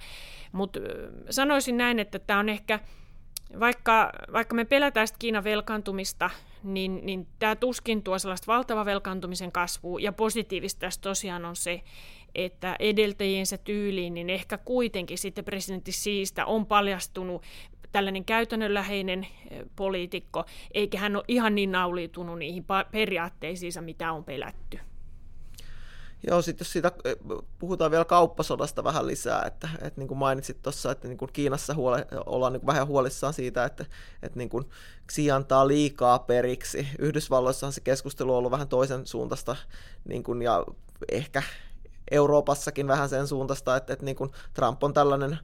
mutta 0.53 0.81
sanoisin 1.31 1.76
näin, 1.76 1.99
että 1.99 2.19
tämä 2.19 2.38
on 2.38 2.49
ehkä, 2.49 2.81
vaikka, 3.61 4.12
vaikka 4.33 4.55
me 4.55 4.64
pelätään 4.64 5.07
sitä 5.07 5.19
Kiinan 5.19 5.45
velkaantumista, 5.45 6.31
niin, 6.62 7.00
niin 7.03 7.26
tämä 7.38 7.57
tuskin 7.57 8.03
tuo 8.03 8.19
sellaista 8.19 8.53
valtava 8.53 8.85
velkaantumisen 8.85 9.53
kasvua, 9.53 10.00
ja 10.00 10.12
positiivista 10.12 10.81
tässä 10.81 11.00
tosiaan 11.00 11.45
on 11.45 11.57
se, 11.57 11.83
että 12.35 12.76
edeltäjiensä 12.79 13.59
tyyliin, 13.59 14.14
niin 14.14 14.31
ehkä 14.31 14.59
kuitenkin 14.59 15.19
sitten 15.19 15.45
presidentti 15.45 15.93
Siistä 15.93 16.47
on 16.47 16.67
paljastunut 16.67 17.43
tällainen 17.95 18.25
käytännönläheinen 18.25 19.27
poliitikko, 19.77 20.45
eikä 20.75 20.99
hän 20.99 21.17
ole 21.17 21.25
ihan 21.29 21.55
niin 21.55 21.73
nauliutunut 21.73 22.39
niihin 22.39 22.65
periaatteisiinsa, 22.91 23.81
mitä 23.81 24.13
on 24.13 24.25
pelätty. 24.25 24.79
Joo, 26.27 26.43
sitten 26.43 26.65
jos 26.65 26.73
siitä 26.73 26.93
puhutaan 27.59 27.91
vielä 27.91 28.05
kauppasodasta 28.05 28.85
vähän 28.85 29.07
lisää, 29.07 29.43
että, 29.47 29.69
että 29.83 30.01
niin 30.01 30.09
kuin 30.09 30.19
mainitsit 30.19 30.63
tuossa, 30.63 30.91
että 30.91 31.09
niin 31.09 31.19
kuin 31.19 31.33
Kiinassa 31.33 31.75
huole, 31.75 32.07
ollaan 32.27 32.53
niin 32.53 32.61
kuin 32.61 32.67
vähän 32.67 32.87
huolissaan 32.87 33.35
siitä, 33.35 33.65
että, 33.65 33.85
että 34.23 34.39
niin 34.39 34.49
kuin 34.49 34.65
Xi 35.13 35.31
antaa 35.31 35.69
liikaa 35.69 36.19
periksi. 36.19 36.89
Yhdysvalloissahan 36.99 37.73
se 37.73 37.81
keskustelu 37.81 38.33
on 38.33 38.39
ollut 38.39 38.53
vähän 38.53 38.69
toisen 38.69 39.07
suuntaista 39.07 39.57
niin 40.09 40.23
kuin, 40.23 40.43
ja 40.43 40.65
ehkä 41.13 41.43
Euroopassakin 42.11 42.87
vähän 42.87 43.09
sen 43.09 43.27
suuntaista, 43.27 43.77
että, 43.77 43.93
että 43.93 44.05
niin 44.05 44.17
kuin 44.17 44.31
Trump 44.55 44.85
on 44.85 44.95
tällainen 44.95 45.39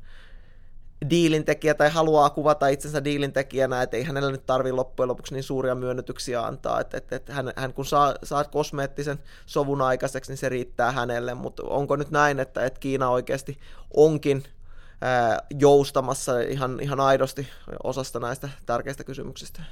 diilintekijä 1.11 1.75
tai 1.75 1.91
haluaa 1.91 2.31
kuvata 2.31 2.69
itsensä 2.69 3.05
diilintekijänä, 3.05 3.83
että 3.83 3.97
ei 3.97 4.03
hänellä 4.03 4.31
nyt 4.31 4.47
tarvitse 4.47 4.73
loppujen 4.73 5.09
lopuksi 5.09 5.35
niin 5.35 5.43
suuria 5.43 5.75
myönnytyksiä 5.75 6.43
antaa, 6.43 6.81
että, 6.81 6.97
että, 6.97 7.17
että 7.17 7.33
hän, 7.35 7.53
hän 7.57 7.73
kun 7.73 7.87
saa, 7.87 8.15
saa 8.23 8.45
kosmeettisen 8.45 9.19
sovun 9.47 9.83
aikaiseksi, 9.83 10.31
niin 10.31 10.39
se 10.39 10.49
riittää 10.49 10.93
hänelle, 10.93 11.35
mutta 11.35 11.63
onko 11.63 11.97
nyt 11.97 12.11
näin, 12.11 12.41
että, 12.41 12.65
että 12.65 12.81
Kiina 12.81 13.11
oikeasti 13.11 13.59
onkin 13.95 14.45
ää, 15.01 15.39
joustamassa 15.59 16.41
ihan, 16.41 16.81
ihan 16.81 17.01
aidosti 17.01 17.49
osasta 17.83 18.21
näistä 18.21 18.49
tärkeistä 18.67 19.05
kysymyksistä? 19.05 19.63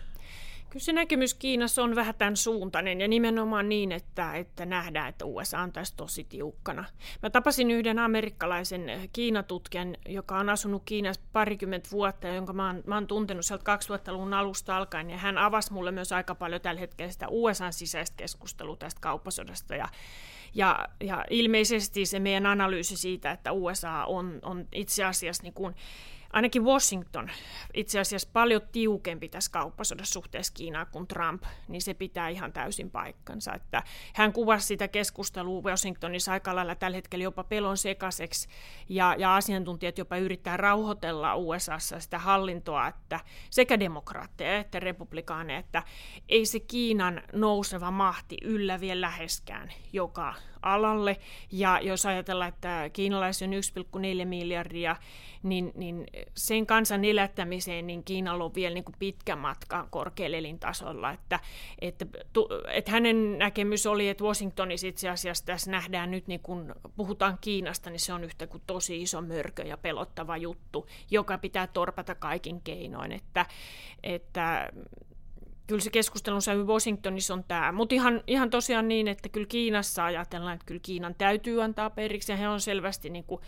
Kyllä 0.70 0.84
se 0.84 0.92
näkemys 0.92 1.34
Kiinassa 1.34 1.82
on 1.82 1.94
vähän 1.94 2.14
tämän 2.14 2.37
suuntainen 2.37 3.00
ja 3.00 3.08
nimenomaan 3.08 3.68
niin, 3.68 3.92
että, 3.92 4.34
että 4.34 4.66
nähdään, 4.66 5.08
että 5.08 5.25
USA 5.25 5.58
on 5.58 5.72
tässä 5.72 5.96
tosi 5.96 6.25
tiukkana. 6.25 6.84
Mä 7.22 7.30
tapasin 7.30 7.70
yhden 7.70 7.98
amerikkalaisen 7.98 9.08
Kiinatutkijan, 9.12 9.96
joka 10.08 10.38
on 10.38 10.48
asunut 10.48 10.82
Kiinassa 10.84 11.22
parikymmentä 11.32 11.90
vuotta 11.92 12.26
ja 12.26 12.34
jonka 12.34 12.52
mä 12.52 12.66
oon, 12.66 12.82
mä 12.87 12.94
oon 12.94 13.06
tuntenut 13.06 13.44
sieltä 13.44 13.76
2000-luvun 13.76 14.34
alusta 14.34 14.76
alkaen 14.76 15.10
ja 15.10 15.18
hän 15.18 15.38
avasi 15.38 15.72
mulle 15.72 15.90
myös 15.90 16.12
aika 16.12 16.34
paljon 16.34 16.60
tällä 16.60 16.80
hetkellä 16.80 17.12
sitä 17.12 17.26
USA 17.30 17.70
sisäistä 17.70 18.16
keskustelua 18.16 18.76
tästä 18.76 19.00
kauppasodasta 19.00 19.76
ja 19.76 19.88
ja, 20.54 20.88
ja 21.00 21.25
ilmeisesti 21.30 22.06
se 22.06 22.20
meidän 22.20 22.46
analyysi 22.46 22.96
siitä, 22.96 23.30
että 23.30 23.52
USA 23.52 24.04
on, 24.04 24.38
on 24.42 24.68
itse 24.72 25.04
asiassa 25.04 25.42
niin 25.42 25.54
kuin 25.54 25.75
ainakin 26.32 26.64
Washington 26.64 27.30
itse 27.75 28.00
asiassa 28.00 28.28
paljon 28.32 28.62
tiukempi 28.73 29.28
tässä 29.28 29.50
kauppasodassa 29.50 30.12
suhteessa 30.12 30.52
Kiinaan 30.52 30.87
kuin 30.92 31.06
Trump, 31.06 31.42
niin 31.68 31.82
se 31.82 31.94
pitää 31.94 32.28
ihan 32.28 32.52
täysin 32.52 32.90
paikkansa. 32.90 33.54
Että 33.54 33.82
hän 34.14 34.32
kuvasi 34.32 34.66
sitä 34.66 34.88
keskustelua 34.88 35.62
Washingtonissa 35.62 36.32
aika 36.32 36.54
lailla 36.54 36.75
tällä 36.75 36.97
hetkellä 36.97 37.23
jopa 37.23 37.44
pelon 37.44 37.76
sekaiseksi, 37.76 38.49
ja, 38.88 39.14
ja 39.18 39.37
asiantuntijat 39.37 39.99
jopa 39.99 40.16
yrittää 40.16 40.56
rauhoitella 40.56 41.35
USAssa 41.35 42.00
sitä 42.00 42.18
hallintoa, 42.18 42.88
että 42.88 43.20
sekä 43.50 43.80
demokraatteja 43.80 44.58
että 44.58 44.80
republikaaneja, 44.80 45.58
että 45.58 45.82
ei 46.28 46.47
se 46.47 46.61
Kiinan 46.61 47.23
nouseva 47.32 47.90
mahti 47.90 48.37
yllä 48.42 48.80
vielä 48.80 49.00
läheskään 49.00 49.73
joka 49.92 50.35
alalle. 50.62 51.16
Ja 51.52 51.80
jos 51.82 52.06
ajatellaan, 52.06 52.48
että 52.48 52.90
kiinalaisia 52.92 53.48
on 53.48 53.54
1,4 54.22 54.24
miljardia, 54.24 54.96
niin, 55.42 55.72
niin 55.74 56.06
sen 56.34 56.66
kansan 56.66 57.04
elättämiseen 57.04 57.86
niin 57.86 58.04
Kiinalla 58.04 58.44
on 58.44 58.54
vielä 58.54 58.74
niin 58.74 58.84
kuin 58.84 58.96
pitkä 58.98 59.36
matka 59.36 59.88
korkealla 59.90 60.36
elintasolla. 60.36 61.10
Että, 61.10 61.40
että, 61.80 62.06
että 62.68 62.90
hänen 62.90 63.38
näkemys 63.38 63.86
oli, 63.86 64.08
että 64.08 64.24
Washingtonissa 64.24 64.86
itse 64.86 65.08
asiassa 65.08 65.46
tässä 65.46 65.70
nähdään 65.70 66.10
nyt, 66.10 66.26
niin 66.26 66.40
kun 66.40 66.74
puhutaan 66.96 67.38
Kiinasta, 67.40 67.90
niin 67.90 68.00
se 68.00 68.12
on 68.12 68.24
yhtä 68.24 68.46
kuin 68.46 68.62
tosi 68.66 69.02
iso 69.02 69.22
mörkö 69.22 69.62
ja 69.62 69.76
pelottava 69.76 70.36
juttu, 70.36 70.86
joka 71.10 71.38
pitää 71.38 71.66
torpata 71.66 72.14
kaikin 72.14 72.60
keinoin. 72.60 73.12
Että, 73.12 73.46
että 74.02 74.72
kyllä 75.68 75.80
se 75.80 75.90
keskustelun 75.90 76.42
sävy 76.42 76.64
Washingtonissa 76.64 77.34
on 77.34 77.44
tämä. 77.48 77.72
Mutta 77.72 77.94
ihan, 77.94 78.22
ihan 78.26 78.50
tosiaan 78.50 78.88
niin, 78.88 79.08
että 79.08 79.28
kyllä 79.28 79.46
Kiinassa 79.46 80.04
ajatellaan, 80.04 80.54
että 80.54 80.66
kyllä 80.66 80.80
Kiinan 80.82 81.14
täytyy 81.18 81.62
antaa 81.62 81.90
periksi, 81.90 82.32
ja 82.32 82.37
he 82.37 82.48
on 82.48 82.60
selvästi 82.60 83.10
niin 83.10 83.25
kuin 83.25 83.40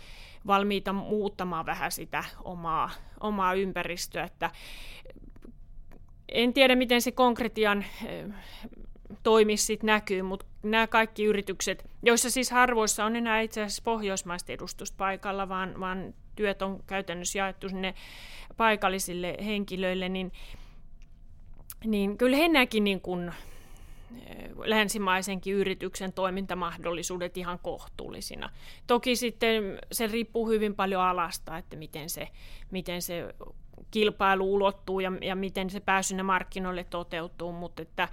valmiita 0.47 0.93
muuttamaan 0.93 1.65
vähän 1.65 1.91
sitä 1.91 2.23
omaa, 2.43 2.89
omaa 3.19 3.53
ympäristöä. 3.53 4.23
Että 4.23 4.51
en 6.29 6.53
tiedä, 6.53 6.75
miten 6.75 7.01
se 7.01 7.11
konkretian 7.11 7.85
eh, 8.05 8.25
toimisi 9.23 9.79
näkyy, 9.83 10.21
mutta 10.21 10.45
nämä 10.63 10.87
kaikki 10.87 11.23
yritykset, 11.23 11.89
joissa 12.03 12.29
siis 12.29 12.51
harvoissa 12.51 13.05
on 13.05 13.15
enää 13.15 13.41
itse 13.41 13.61
asiassa 13.61 13.83
pohjoismaista 13.85 14.51
edustuspaikalla, 14.51 15.49
vaan, 15.49 15.79
vaan 15.79 16.13
työt 16.35 16.61
on 16.61 16.83
käytännössä 16.87 17.39
jaettu 17.39 17.69
sinne 17.69 17.93
paikallisille 18.57 19.37
henkilöille, 19.45 20.09
niin 20.09 20.31
niin 21.85 22.17
kyllä 22.17 22.37
he 22.37 22.47
näki 22.47 22.79
niin 22.79 23.01
kuin 23.01 23.33
eh, 24.25 24.49
länsimaisenkin 24.65 25.55
yrityksen 25.55 26.13
toimintamahdollisuudet 26.13 27.37
ihan 27.37 27.59
kohtuullisina. 27.59 28.49
Toki 28.87 29.15
sitten 29.15 29.79
se 29.91 30.07
riippuu 30.07 30.49
hyvin 30.49 30.75
paljon 30.75 31.01
alasta, 31.01 31.57
että 31.57 31.75
miten 31.75 32.09
se, 32.09 32.27
miten 32.71 33.01
se 33.01 33.35
kilpailu 33.91 34.53
ulottuu 34.53 34.99
ja, 34.99 35.11
ja 35.21 35.35
miten 35.35 35.69
se 35.69 35.79
pääsy 35.79 36.15
ne 36.15 36.23
markkinoille 36.23 36.83
toteutuu, 36.83 37.51
mutta 37.51 37.81
että 37.81 38.07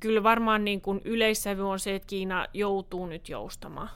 kyllä 0.00 0.22
varmaan 0.22 0.64
niin 0.64 0.80
kuin 0.80 1.00
yleissävy 1.04 1.68
on 1.68 1.78
se, 1.78 1.94
että 1.94 2.06
Kiina 2.06 2.46
joutuu 2.54 3.06
nyt 3.06 3.28
joustamaan. 3.28 3.90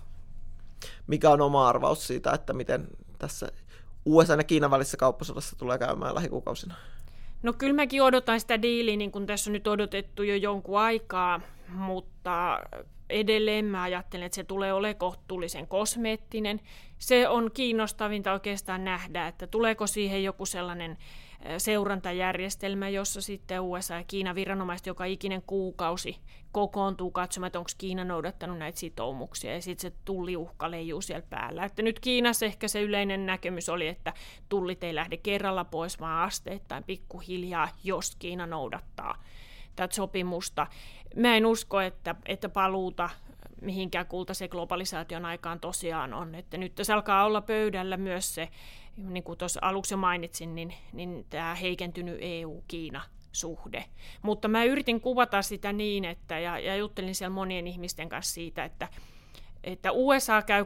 Mikä 1.06 1.30
on 1.30 1.40
oma 1.40 1.68
arvaus 1.68 2.06
siitä, 2.06 2.32
että 2.32 2.52
miten 2.52 2.88
tässä 3.18 3.48
USA 4.04 4.34
ja 4.34 4.44
Kiinan 4.44 4.70
välisessä 4.70 4.96
kauppasodassa 4.96 5.56
tulee 5.56 5.78
käymään 5.78 6.14
lähikuukausina? 6.14 6.74
No 7.44 7.52
kyllä 7.52 7.72
mäkin 7.72 8.02
odotan 8.02 8.40
sitä 8.40 8.62
diiliä, 8.62 8.96
niin 8.96 9.12
kuin 9.12 9.26
tässä 9.26 9.50
on 9.50 9.52
nyt 9.52 9.66
odotettu 9.66 10.22
jo 10.22 10.36
jonkun 10.36 10.78
aikaa, 10.78 11.40
mutta 11.68 12.60
edelleen 13.10 13.64
mä 13.64 13.82
ajattelen, 13.82 14.26
että 14.26 14.36
se 14.36 14.44
tulee 14.44 14.72
olemaan 14.72 14.96
kohtuullisen 14.96 15.66
kosmeettinen. 15.66 16.60
Se 16.98 17.28
on 17.28 17.50
kiinnostavinta 17.54 18.32
oikeastaan 18.32 18.84
nähdä, 18.84 19.26
että 19.26 19.46
tuleeko 19.46 19.86
siihen 19.86 20.24
joku 20.24 20.46
sellainen 20.46 20.98
seurantajärjestelmä, 21.58 22.88
jossa 22.88 23.20
sitten 23.20 23.60
USA 23.60 23.94
ja 23.94 24.04
Kiinan 24.04 24.34
viranomaiset 24.34 24.86
joka 24.86 25.04
ikinen 25.04 25.42
kuukausi 25.42 26.16
kokoontuu 26.52 27.10
katsomaan, 27.10 27.46
että 27.46 27.58
onko 27.58 27.70
Kiina 27.78 28.04
noudattanut 28.04 28.58
näitä 28.58 28.78
sitoumuksia 28.78 29.54
ja 29.54 29.62
sitten 29.62 29.90
se 29.90 29.96
tulliuhka 30.04 30.70
leijuu 30.70 31.00
siellä 31.00 31.26
päällä. 31.30 31.64
Että 31.64 31.82
nyt 31.82 32.00
Kiinassa 32.00 32.46
ehkä 32.46 32.68
se 32.68 32.82
yleinen 32.82 33.26
näkemys 33.26 33.68
oli, 33.68 33.88
että 33.88 34.12
tullit 34.48 34.84
ei 34.84 34.94
lähde 34.94 35.16
kerralla 35.16 35.64
pois, 35.64 36.00
vaan 36.00 36.22
asteittain 36.22 36.84
pikkuhiljaa, 36.84 37.68
jos 37.84 38.16
Kiina 38.16 38.46
noudattaa 38.46 39.22
tätä 39.76 39.94
sopimusta. 39.94 40.66
Mä 41.16 41.36
en 41.36 41.46
usko, 41.46 41.80
että, 41.80 42.14
että 42.26 42.48
paluuta 42.48 43.10
mihinkään 43.60 44.06
kultaisen 44.06 44.48
globalisaation 44.50 45.24
aikaan 45.24 45.60
tosiaan 45.60 46.14
on. 46.14 46.34
Että 46.34 46.56
nyt 46.56 46.74
tässä 46.74 46.94
alkaa 46.94 47.24
olla 47.24 47.40
pöydällä 47.40 47.96
myös 47.96 48.34
se 48.34 48.48
niin 48.96 49.24
kuin 49.24 49.38
tuossa 49.38 49.60
aluksi 49.62 49.94
jo 49.94 49.98
mainitsin, 49.98 50.54
niin, 50.54 50.74
niin 50.92 51.26
tämä 51.30 51.54
heikentynyt 51.54 52.18
EU-Kiina-suhde. 52.20 53.84
Mutta 54.22 54.48
mä 54.48 54.64
yritin 54.64 55.00
kuvata 55.00 55.42
sitä 55.42 55.72
niin, 55.72 56.04
että, 56.04 56.38
ja, 56.38 56.58
ja 56.58 56.76
juttelin 56.76 57.14
siellä 57.14 57.34
monien 57.34 57.66
ihmisten 57.66 58.08
kanssa 58.08 58.34
siitä, 58.34 58.64
että, 58.64 58.88
että 59.64 59.92
USA 59.92 60.42
käy, 60.42 60.64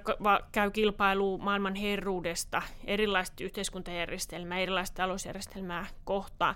käy 0.53 0.71
kilpailua 0.71 1.39
maailman 1.39 1.75
herruudesta, 1.75 2.63
erilaista 2.85 3.45
yhteiskuntajärjestelmää, 3.45 4.59
erilaista 4.59 4.97
talousjärjestelmää 4.97 5.87
kohtaan. 6.05 6.55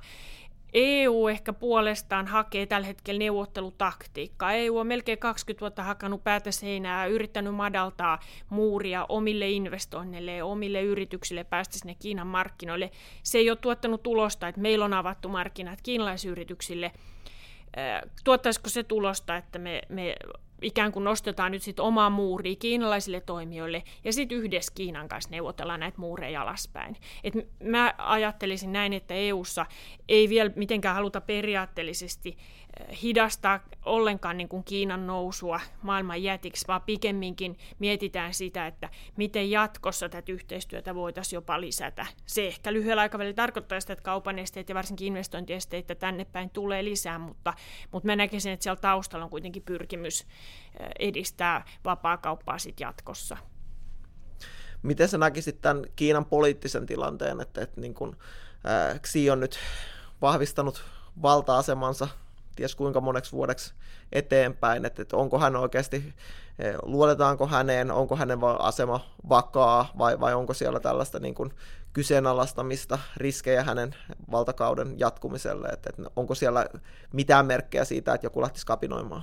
EU 0.74 1.28
ehkä 1.28 1.52
puolestaan 1.52 2.26
hakee 2.26 2.66
tällä 2.66 2.86
hetkellä 2.86 3.18
neuvottelutaktiikkaa. 3.18 4.52
EU 4.52 4.78
on 4.78 4.86
melkein 4.86 5.18
20 5.18 5.60
vuotta 5.60 5.82
hakannut 5.82 6.24
päätä 6.24 6.50
seinää 6.50 7.06
yrittänyt 7.06 7.54
madaltaa 7.54 8.18
muuria 8.48 9.06
omille 9.08 9.50
investoinneille 9.50 10.42
omille 10.42 10.82
yrityksille 10.82 11.44
päästä 11.44 11.78
sinne 11.78 11.94
Kiinan 11.94 12.26
markkinoille. 12.26 12.90
Se 13.22 13.38
ei 13.38 13.50
ole 13.50 13.58
tuottanut 13.58 14.02
tulosta, 14.02 14.48
että 14.48 14.60
meillä 14.60 14.84
on 14.84 14.94
avattu 14.94 15.28
markkinat 15.28 15.82
kiinalaisyrityksille. 15.82 16.92
Tuottaisiko 18.24 18.68
se 18.68 18.82
tulosta, 18.82 19.36
että 19.36 19.58
me, 19.58 19.82
me 19.88 20.16
ikään 20.62 20.92
kuin 20.92 21.04
nostetaan 21.04 21.52
nyt 21.52 21.62
sitten 21.62 21.84
omaa 21.84 22.10
muuria 22.10 22.56
kiinalaisille 22.56 23.20
toimijoille 23.20 23.82
ja 24.04 24.12
sitten 24.12 24.38
yhdessä 24.38 24.72
Kiinan 24.74 25.08
kanssa 25.08 25.30
neuvotellaan 25.30 25.80
näitä 25.80 25.98
muureja 25.98 26.42
alaspäin. 26.42 26.96
Et 27.24 27.34
mä 27.64 27.94
ajattelisin 27.98 28.72
näin, 28.72 28.92
että 28.92 29.14
EUssa 29.14 29.66
ei 30.08 30.28
vielä 30.28 30.50
mitenkään 30.56 30.94
haluta 30.94 31.20
periaatteellisesti 31.20 32.36
hidastaa 33.02 33.60
ollenkaan 33.84 34.36
niin 34.36 34.48
kuin 34.48 34.64
Kiinan 34.64 35.06
nousua 35.06 35.60
maailman 35.82 36.22
jätiksi, 36.22 36.66
vaan 36.68 36.82
pikemminkin 36.82 37.58
mietitään 37.78 38.34
sitä, 38.34 38.66
että 38.66 38.88
miten 39.16 39.50
jatkossa 39.50 40.08
tätä 40.08 40.32
yhteistyötä 40.32 40.94
voitaisiin 40.94 41.36
jopa 41.36 41.60
lisätä. 41.60 42.06
Se 42.26 42.46
ehkä 42.46 42.72
lyhyellä 42.72 43.02
aikavälillä 43.02 43.34
tarkoittaa 43.34 43.80
sitä, 43.80 43.92
että 43.92 44.02
kaupan 44.02 44.38
esteet 44.38 44.68
ja 44.68 44.74
varsinkin 44.74 45.06
investointiesteitä 45.06 45.94
tänne 45.94 46.24
päin 46.24 46.50
tulee 46.50 46.84
lisää, 46.84 47.18
mutta, 47.18 47.54
mutta 47.92 48.06
mä 48.06 48.16
näkisin, 48.16 48.52
että 48.52 48.62
siellä 48.62 48.80
taustalla 48.80 49.24
on 49.24 49.30
kuitenkin 49.30 49.62
pyrkimys 49.62 50.26
edistää 50.98 51.64
vapaa-kauppaa 51.84 52.58
sitten 52.58 52.84
jatkossa. 52.84 53.36
Miten 54.82 55.08
sä 55.08 55.18
näkisit 55.18 55.60
tämän 55.60 55.84
Kiinan 55.96 56.24
poliittisen 56.24 56.86
tilanteen, 56.86 57.40
että, 57.40 57.60
että 57.62 57.80
niin 57.80 57.94
kun, 57.94 58.16
Xi 59.06 59.30
on 59.30 59.40
nyt 59.40 59.58
vahvistanut 60.22 60.84
valta-asemansa 61.22 62.08
ties 62.56 62.74
kuinka 62.74 63.00
moneksi 63.00 63.32
vuodeksi 63.32 63.74
eteenpäin, 64.12 64.84
että, 64.84 65.02
että 65.02 65.16
onko 65.16 65.38
hän 65.38 65.56
oikeasti, 65.56 66.14
luotetaanko 66.82 67.46
häneen, 67.46 67.90
onko 67.90 68.16
hänen 68.16 68.38
asema 68.58 69.00
vakaa 69.28 69.92
vai, 69.98 70.20
vai 70.20 70.34
onko 70.34 70.54
siellä 70.54 70.80
tällaista 70.80 71.18
niin 71.18 71.34
kuin 71.34 71.54
kyseenalaistamista, 71.92 72.98
riskejä 73.16 73.64
hänen 73.64 73.94
valtakauden 74.30 74.98
jatkumiselle, 74.98 75.68
että, 75.68 75.90
että 75.90 76.02
onko 76.16 76.34
siellä 76.34 76.66
mitään 77.12 77.46
merkkejä 77.46 77.84
siitä, 77.84 78.14
että 78.14 78.26
joku 78.26 78.42
lähtisi 78.42 78.66
kapinoimaan 78.66 79.22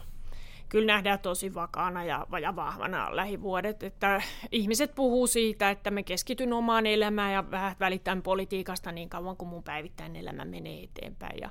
kyllä 0.69 0.93
nähdään 0.93 1.19
tosi 1.19 1.53
vakaana 1.53 2.03
ja, 2.03 2.27
ja 2.41 2.55
vahvana 2.55 3.15
lähivuodet. 3.15 3.83
Että 3.83 4.21
ihmiset 4.51 4.95
puhuu 4.95 5.27
siitä, 5.27 5.69
että 5.69 5.91
me 5.91 6.03
keskityn 6.03 6.53
omaan 6.53 6.85
elämään 6.85 7.33
ja 7.33 7.51
vähän 7.51 7.75
välitän 7.79 8.21
politiikasta 8.21 8.91
niin 8.91 9.09
kauan 9.09 9.37
kuin 9.37 9.49
mun 9.49 9.63
päivittäinen 9.63 10.21
elämä 10.21 10.45
menee 10.45 10.83
eteenpäin. 10.83 11.39
Ja, 11.41 11.49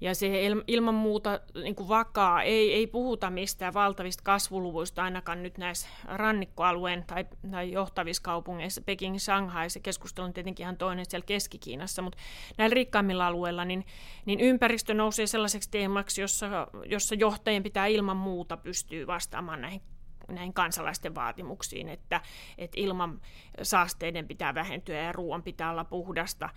ja 0.00 0.14
se 0.14 0.42
ilman 0.66 0.94
muuta 0.94 1.40
niin 1.62 1.74
kuin 1.74 1.88
vakaa, 1.88 2.42
ei, 2.42 2.74
ei 2.74 2.86
puhuta 2.86 3.30
mistään 3.30 3.74
valtavista 3.74 4.22
kasvuluvuista 4.24 5.02
ainakaan 5.02 5.42
nyt 5.42 5.58
näissä 5.58 5.88
rannikkoalueen 6.04 7.04
tai, 7.06 7.24
tai 7.50 7.72
johtavissa 7.72 8.22
kaupungeissa, 8.22 8.80
Peking, 8.80 9.18
Shanghai, 9.18 9.70
se 9.70 9.80
keskustelu 9.80 10.26
on 10.26 10.32
tietenkin 10.32 10.64
ihan 10.64 10.76
toinen 10.76 11.04
siellä 11.08 11.26
Keski-Kiinassa, 11.26 12.02
mutta 12.02 12.18
näillä 12.58 12.74
rikkaimmilla 12.74 13.26
alueilla 13.26 13.64
niin, 13.64 13.86
niin 14.26 14.40
ympäristö 14.40 14.94
nousee 14.94 15.26
sellaiseksi 15.26 15.70
teemaksi, 15.70 16.20
jossa, 16.20 16.66
jossa 16.86 17.14
johtajien 17.14 17.62
pitää 17.62 17.86
ilman 17.86 18.16
muuta 18.16 18.56
pystyä 18.60 19.06
vastaamaan 19.06 19.60
näihin 19.60 19.82
näihin 20.28 20.54
kansalaisten 20.54 21.14
vaatimuksiin, 21.14 21.88
että, 21.88 22.20
että 22.58 22.80
ilman 22.80 23.20
saasteiden 23.62 24.28
pitää 24.28 24.54
vähentyä 24.54 25.02
ja 25.02 25.12
ruoan 25.12 25.42
pitää 25.42 25.70
olla 25.70 25.84
puhdasta. 25.84 26.48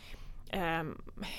Ähm, 0.55 0.87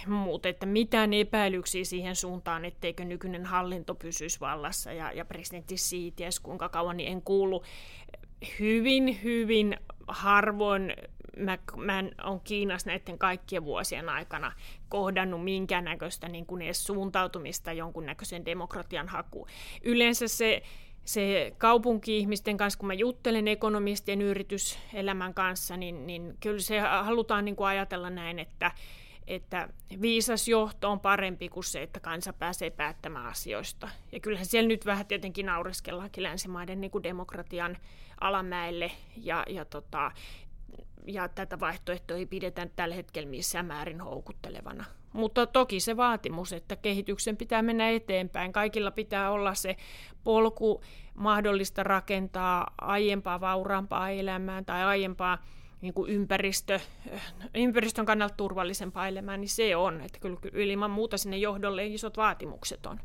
mutta 0.07 0.49
että 0.49 0.67
mitään 0.67 1.13
epäilyksiä 1.13 1.85
siihen 1.85 2.17
suuntaan, 2.17 2.65
etteikö 2.65 3.05
nykyinen 3.05 3.47
hallinto 3.47 3.95
pysyisi 3.95 4.41
vallassa 4.41 4.93
ja, 4.93 5.13
ja 5.13 5.25
presidentti 5.25 5.77
siitä, 5.77 6.25
kuinka 6.43 6.69
kauan, 6.69 6.97
niin 6.97 7.13
en 7.13 7.23
kuulu 7.23 7.63
hyvin, 8.61 9.23
hyvin 9.23 9.77
harvoin 10.09 10.95
mä, 11.37 11.59
mä 11.77 12.05
olen 12.25 12.41
Kiinassa 12.41 12.91
näiden 12.91 13.19
kaikkien 13.19 13.65
vuosien 13.65 14.09
aikana 14.09 14.53
kohdannut 14.89 15.45
minkäännäköistä 15.45 16.29
niin 16.29 16.47
kuin 16.47 16.63
edes 16.63 16.87
suuntautumista 16.87 17.73
jonkunnäköisen 17.73 18.45
demokratian 18.45 19.09
hakuun. 19.09 19.49
Yleensä 19.83 20.29
se, 20.29 20.63
se 21.05 21.53
kaupunki-ihmisten 21.59 22.57
kanssa, 22.57 22.79
kun 22.79 22.87
mä 22.87 22.95
juttelen 22.95 23.49
ekonomistien 23.49 24.23
yrityselämän 24.23 25.35
kanssa, 25.35 25.77
niin, 25.77 26.07
niin 26.07 26.37
kyllä 26.41 26.61
se 26.61 26.81
halutaan 26.81 27.45
niin 27.45 27.57
kuin 27.57 27.69
ajatella 27.69 28.11
näin, 28.11 28.39
että, 28.39 28.73
että 29.27 29.69
viisas 30.01 30.49
johto 30.49 30.91
on 30.91 31.01
parempi 31.01 31.49
kuin 31.49 31.65
se, 31.65 31.83
että 31.83 32.01
kansa 32.01 32.33
pääsee 32.33 32.71
päättämään 32.71 33.27
asioista. 33.27 33.89
Ja 34.13 34.21
kyllähän 34.21 34.47
siellä 34.47 34.69
nyt 34.69 34.87
vähän 34.87 35.07
tietenkin 35.07 35.47
naureskellaankin 35.47 36.23
länsimaiden 36.23 36.81
niin 36.81 36.91
kuin 36.91 37.03
demokratian 37.03 37.77
alamäelle 38.21 38.91
ja, 39.17 39.45
ja, 39.49 39.65
tota, 39.65 40.13
ja 41.05 41.29
tätä 41.29 41.61
vaihtoehtoa 41.61 42.17
ei 42.17 42.27
pidetä 42.27 42.69
tällä 42.77 42.95
hetkellä 42.95 43.29
missään 43.29 43.67
määrin 43.67 44.01
houkuttelevana. 44.01 44.85
Mutta 45.13 45.47
toki 45.47 45.81
se 45.81 45.97
vaatimus, 45.97 46.53
että 46.53 46.77
kehityksen 46.77 47.37
pitää 47.37 47.63
mennä 47.63 47.91
eteenpäin. 47.91 48.53
Kaikilla 48.53 48.91
pitää 48.91 49.31
olla 49.31 49.55
se 49.55 49.77
polku 50.25 50.83
mahdollista 51.15 51.83
rakentaa 51.83 52.75
aiempaa 52.81 53.41
vauraampaa 53.41 54.11
elämää 54.11 54.63
tai 54.63 54.83
aiempaa 54.83 55.39
niin 55.81 55.95
kuin 55.95 56.11
ympäristö, 56.11 56.81
ympäristön 57.55 58.07
kannalta 58.07 58.35
turvallisempaa 58.37 59.09
elämää, 59.09 59.37
niin 59.37 59.49
se 59.49 59.77
on. 59.77 60.01
Että 60.01 60.19
kyllä 60.19 60.39
ilman 60.55 60.91
muuta 60.91 61.19
sinne 61.19 61.37
johdolle 61.37 61.87
isot 61.87 62.17
vaatimukset 62.17 62.87
on. 62.87 63.01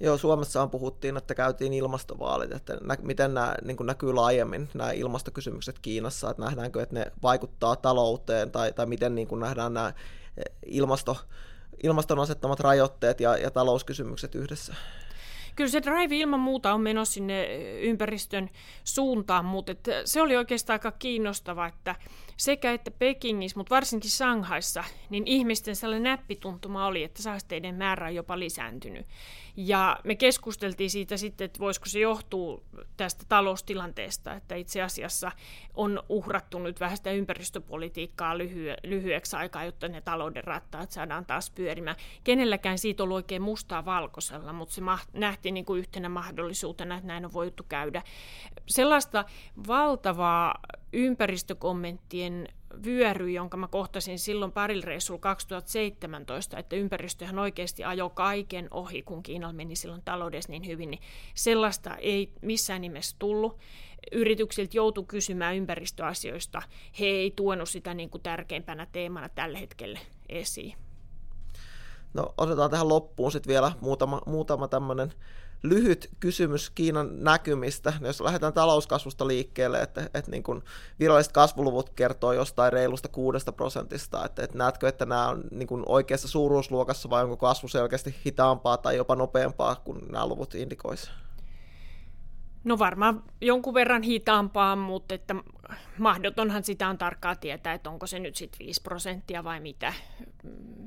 Joo, 0.00 0.18
Suomessahan 0.18 0.70
puhuttiin, 0.70 1.16
että 1.16 1.34
käytiin 1.34 1.72
ilmastovaalit, 1.72 2.52
että 2.52 2.78
nä- 2.82 2.96
miten 3.02 3.34
nämä 3.34 3.54
niin 3.64 3.76
näkyy 3.84 4.12
laajemmin 4.12 4.68
nämä 4.74 4.90
ilmastokysymykset 4.90 5.78
Kiinassa, 5.78 6.30
että 6.30 6.42
nähdäänkö, 6.42 6.82
että 6.82 6.94
ne 6.94 7.12
vaikuttaa 7.22 7.76
talouteen 7.76 8.50
tai, 8.50 8.72
tai 8.72 8.86
miten 8.86 9.14
niin 9.14 9.28
nähdään 9.40 9.74
nämä 9.74 9.88
eh, 9.88 10.44
ilmasto, 10.66 11.16
ilmaston 11.82 12.18
asettamat 12.18 12.60
rajoitteet 12.60 13.20
ja, 13.20 13.36
ja 13.36 13.50
talouskysymykset 13.50 14.34
yhdessä. 14.34 14.74
Kyllä 15.56 15.70
se 15.70 15.82
drive 15.82 16.16
ilman 16.16 16.40
muuta 16.40 16.74
on 16.74 16.80
menossa 16.80 17.14
sinne 17.14 17.56
ympäristön 17.80 18.50
suuntaan, 18.84 19.44
mutta 19.44 19.72
se 20.04 20.22
oli 20.22 20.36
oikeastaan 20.36 20.74
aika 20.74 20.92
kiinnostava, 20.92 21.66
että 21.66 21.94
sekä 22.36 22.72
että 22.72 22.90
Pekingissä, 22.90 23.58
mutta 23.58 23.74
varsinkin 23.74 24.10
Shanghaissa, 24.10 24.84
niin 25.10 25.26
ihmisten 25.26 25.76
sellainen 25.76 26.02
näppituntuma 26.02 26.86
oli, 26.86 27.04
että 27.04 27.22
saasteiden 27.22 27.74
määrä 27.74 28.06
on 28.06 28.14
jopa 28.14 28.38
lisääntynyt. 28.38 29.06
Ja 29.56 30.00
me 30.04 30.14
keskusteltiin 30.14 30.90
siitä 30.90 31.16
sitten, 31.16 31.44
että 31.44 31.58
voisiko 31.58 31.86
se 31.86 31.98
johtua 31.98 32.62
tästä 32.96 33.24
taloustilanteesta, 33.28 34.34
että 34.34 34.54
itse 34.54 34.82
asiassa 34.82 35.32
on 35.74 36.02
uhrattu 36.08 36.58
nyt 36.58 36.80
vähän 36.80 36.96
sitä 36.96 37.10
ympäristöpolitiikkaa 37.10 38.38
lyhye, 38.38 38.76
lyhyeksi 38.84 39.36
aikaa, 39.36 39.64
jotta 39.64 39.88
ne 39.88 40.00
talouden 40.00 40.44
rattaat 40.44 40.90
saadaan 40.90 41.26
taas 41.26 41.50
pyörimään. 41.50 41.96
Kenelläkään 42.24 42.78
siitä 42.78 43.02
ollut 43.02 43.14
oikein 43.14 43.42
mustaa 43.42 43.84
valkoisella, 43.84 44.52
mutta 44.52 44.74
se 44.74 44.82
nähtiin 45.12 45.54
niin 45.54 45.64
kuin 45.64 45.78
yhtenä 45.78 46.08
mahdollisuutena, 46.08 46.94
että 46.94 47.06
näin 47.06 47.24
on 47.24 47.32
voitu 47.32 47.62
käydä. 47.68 48.02
Sellaista 48.66 49.24
valtavaa 49.66 50.54
ympäristökommenttien 50.92 52.48
vyöry, 52.84 53.30
jonka 53.30 53.56
mä 53.56 53.68
kohtasin 53.68 54.18
silloin 54.18 54.52
parilla 54.52 54.84
reissulla 54.84 55.20
2017, 55.20 56.58
että 56.58 56.76
ympäristöhän 56.76 57.38
oikeasti 57.38 57.84
ajoi 57.84 58.10
kaiken 58.14 58.68
ohi, 58.70 59.02
kun 59.02 59.22
Kiinalla 59.22 59.52
meni 59.52 59.76
silloin 59.76 60.02
taloudessa 60.04 60.52
niin 60.52 60.66
hyvin, 60.66 60.90
niin 60.90 61.02
sellaista 61.34 61.96
ei 61.96 62.32
missään 62.42 62.80
nimessä 62.80 63.16
tullut. 63.18 63.58
Yrityksiltä 64.12 64.76
joutui 64.76 65.04
kysymään 65.08 65.56
ympäristöasioista. 65.56 66.62
He 67.00 67.06
ei 67.06 67.30
tuonut 67.36 67.68
sitä 67.68 67.94
niin 67.94 68.10
kuin 68.10 68.22
tärkeimpänä 68.22 68.86
teemana 68.92 69.28
tällä 69.28 69.58
hetkellä 69.58 69.98
esiin. 70.28 70.74
No 72.14 72.34
otetaan 72.38 72.70
tähän 72.70 72.88
loppuun 72.88 73.32
sitten 73.32 73.50
vielä 73.50 73.72
muutama, 73.80 74.22
muutama 74.26 74.68
tämmöinen 74.68 75.12
lyhyt 75.62 76.10
kysymys 76.20 76.70
Kiinan 76.70 77.24
näkymistä, 77.24 77.92
jos 78.00 78.20
lähdetään 78.20 78.52
talouskasvusta 78.52 79.26
liikkeelle, 79.26 79.80
että, 79.80 80.10
että 80.14 80.30
niin 80.30 80.42
kuin 80.42 80.62
viralliset 81.00 81.32
kasvuluvut 81.32 81.90
kertoo 81.90 82.32
jostain 82.32 82.72
reilusta 82.72 83.08
kuudesta 83.08 83.52
prosentista, 83.52 84.24
että, 84.24 84.44
että 84.44 84.58
näetkö, 84.58 84.88
että 84.88 85.06
nämä 85.06 85.28
on 85.28 85.44
niin 85.50 85.68
kuin 85.68 85.82
oikeassa 85.86 86.28
suuruusluokassa 86.28 87.10
vai 87.10 87.22
onko 87.22 87.36
kasvu 87.36 87.68
selkeästi 87.68 88.14
hitaampaa 88.26 88.76
tai 88.76 88.96
jopa 88.96 89.16
nopeampaa 89.16 89.74
kuin 89.74 89.98
nämä 90.10 90.26
luvut 90.26 90.54
indikoisivat? 90.54 91.26
No 92.64 92.78
varmaan 92.78 93.22
jonkun 93.40 93.74
verran 93.74 94.02
hitaampaa, 94.02 94.76
mutta 94.76 95.14
että 95.14 95.34
mahdotonhan 95.98 96.64
sitä 96.64 96.88
on 96.88 96.98
tarkkaa 96.98 97.36
tietää, 97.36 97.74
että 97.74 97.90
onko 97.90 98.06
se 98.06 98.18
nyt 98.18 98.36
sitten 98.36 98.58
5 98.58 98.82
prosenttia 98.82 99.44
vai 99.44 99.60
mitä. 99.60 99.92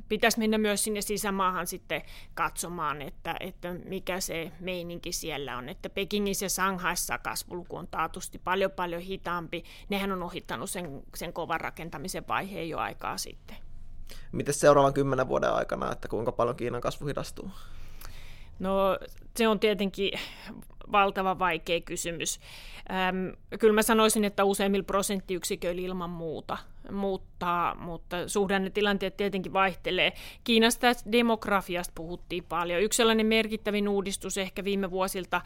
Pitäisi 0.10 0.40
mennä 0.40 0.58
myös 0.58 0.84
sinne 0.84 1.02
sisämaahan 1.02 1.68
sitten 1.68 2.02
katsomaan, 2.34 3.02
että, 3.02 3.36
että 3.40 3.74
mikä 3.74 4.20
se 4.20 4.52
meininki 4.60 5.12
siellä 5.12 5.58
on. 5.58 5.70
Että 5.70 5.90
Pekingissä 5.90 6.46
ja 6.46 6.50
Shanghaissa 6.50 7.18
kasvuluku 7.18 7.76
on 7.76 7.88
taatusti 7.88 8.40
paljon 8.44 8.72
paljon 8.72 9.02
hitaampi. 9.02 9.64
Nehän 9.90 10.12
on 10.12 10.24
ohittanut 10.24 10.70
sen, 10.70 11.04
sen 11.16 11.34
kovan 11.34 11.62
rakentamisen 11.62 12.28
vaiheen 12.28 12.70
jo 12.70 12.78
aikaa 12.78 13.18
sitten. 13.18 13.58
Miten 14.32 14.54
seuraavan 14.54 14.94
kymmenen 14.94 15.28
vuoden 15.28 15.54
aikana, 15.54 15.92
että 15.92 16.08
kuinka 16.08 16.32
paljon 16.32 16.56
Kiinan 16.56 16.82
kasvu 16.82 17.08
hidastuu? 17.08 17.52
No 18.60 19.00
se 19.38 19.48
on 19.48 19.60
tietenkin 19.60 20.12
valtava 20.92 21.40
vaikea 21.40 21.82
kysymys. 21.82 22.40
Ähm, 22.92 23.30
kyllä 23.60 23.74
mä 23.74 23.82
sanoisin, 23.82 24.26
että 24.26 24.44
useimmilla 24.44 24.84
prosenttiyksiköillä 24.84 25.82
ilman 25.82 26.10
muuta 26.10 26.58
muuttaa, 26.92 27.76
mutta 27.76 28.28
suhdannetilanteet 28.28 29.18
tietenkin 29.18 29.54
vaihtelee. 29.54 30.14
Kiinasta 30.44 30.88
demografiasta 31.12 31.92
puhuttiin 31.96 32.44
paljon. 32.44 32.82
Yksi 32.82 32.98
sellainen 32.98 33.26
merkittävin 33.26 33.90
uudistus 33.90 34.38
ehkä 34.38 34.64
viime 34.64 34.92
vuosilta 34.92 35.42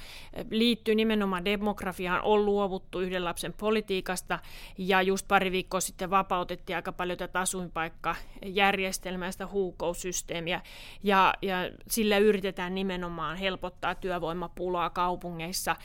liittyy 0.50 0.96
nimenomaan 0.96 1.46
demografiaan. 1.46 2.22
On 2.24 2.46
luovuttu 2.46 3.00
yhden 3.00 3.26
lapsen 3.26 3.54
politiikasta 3.54 4.40
ja 4.78 5.02
just 5.02 5.28
pari 5.28 5.52
viikkoa 5.52 5.80
sitten 5.80 6.10
vapautettiin 6.10 6.76
aika 6.76 6.92
paljon 6.92 7.18
tätä 7.18 7.40
asuinpaikkajärjestelmää, 7.40 9.32
sitä 9.32 9.48
huukousysteemiä 9.48 10.62
ja, 11.04 11.34
ja 11.42 11.58
sillä 11.88 12.18
yritetään 12.18 12.76
nimenomaan 12.76 13.38
helpottaa 13.38 13.96
työvoimapulaa 13.96 14.90
kaupungeissa 14.90 15.76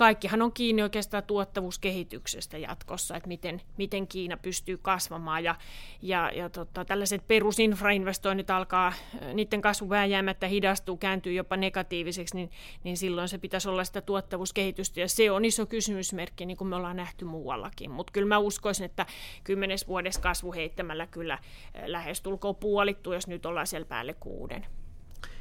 kaikkihan 0.00 0.42
on 0.42 0.52
kiinni 0.52 0.82
oikeastaan 0.82 1.22
tuottavuuskehityksestä 1.22 2.58
jatkossa, 2.58 3.16
että 3.16 3.28
miten, 3.28 3.60
miten 3.76 4.06
Kiina 4.06 4.36
pystyy 4.36 4.78
kasvamaan 4.82 5.44
ja, 5.44 5.54
ja, 6.02 6.30
ja 6.34 6.50
tota, 6.50 6.84
tällaiset 6.84 7.28
perusinfrainvestoinnit 7.28 8.50
alkaa, 8.50 8.92
niiden 9.34 9.60
kasvu 9.60 9.88
vääjäämättä 9.88 10.46
hidastuu, 10.46 10.96
kääntyy 10.96 11.32
jopa 11.32 11.56
negatiiviseksi, 11.56 12.36
niin, 12.36 12.50
niin 12.84 12.96
silloin 12.96 13.28
se 13.28 13.38
pitäisi 13.38 13.68
olla 13.68 13.84
sitä 13.84 14.00
tuottavuuskehitystä 14.00 15.00
ja 15.00 15.08
se 15.08 15.30
on 15.30 15.44
iso 15.44 15.66
kysymysmerkki, 15.66 16.46
niin 16.46 16.56
kuin 16.56 16.68
me 16.68 16.76
ollaan 16.76 16.96
nähty 16.96 17.24
muuallakin, 17.24 17.90
mutta 17.90 18.12
kyllä 18.12 18.28
mä 18.28 18.38
uskoisin, 18.38 18.86
että 18.86 19.06
kymmenes 19.44 19.88
vuodessa 19.88 20.20
kasvu 20.20 20.52
heittämällä 20.52 21.06
kyllä 21.06 21.38
lähestulkoon 21.86 22.56
puolittuu, 22.56 23.12
jos 23.12 23.26
nyt 23.26 23.46
ollaan 23.46 23.66
siellä 23.66 23.86
päälle 23.86 24.14
kuuden. 24.14 24.66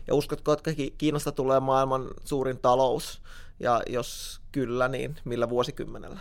Ja 0.07 0.15
uskotko, 0.15 0.53
että 0.53 0.71
Kiinasta 0.97 1.31
tulee 1.31 1.59
maailman 1.59 2.07
suurin 2.25 2.59
talous? 2.59 3.21
Ja 3.59 3.81
jos 3.89 4.41
kyllä, 4.51 4.87
niin 4.87 5.15
millä 5.25 5.49
vuosikymmenellä? 5.49 6.19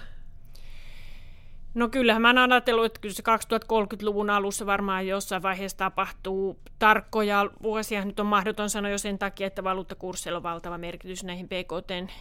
No 1.75 1.89
kyllähän 1.89 2.23
mä 2.23 2.29
oon 2.29 2.53
ajatellut, 2.53 2.85
että 2.85 3.01
kyllä 3.01 3.15
se 3.15 3.23
2030-luvun 3.65 4.31
alussa 4.31 4.67
varmaan 4.67 5.07
jossain 5.07 5.43
vaiheessa 5.43 5.77
tapahtuu 5.77 6.59
tarkkoja 6.79 7.51
vuosia. 7.63 8.05
Nyt 8.05 8.21
on 8.21 8.27
mahdoton 8.27 8.71
sanoa 8.71 8.91
jo 8.91 8.99
sen 8.99 9.19
takia, 9.19 9.47
että 9.47 9.65
valuuttakurssilla 9.65 10.37
on 10.37 10.43
valtava 10.43 10.79
merkitys 10.79 11.25
näihin 11.25 11.49
PKT 11.49 12.13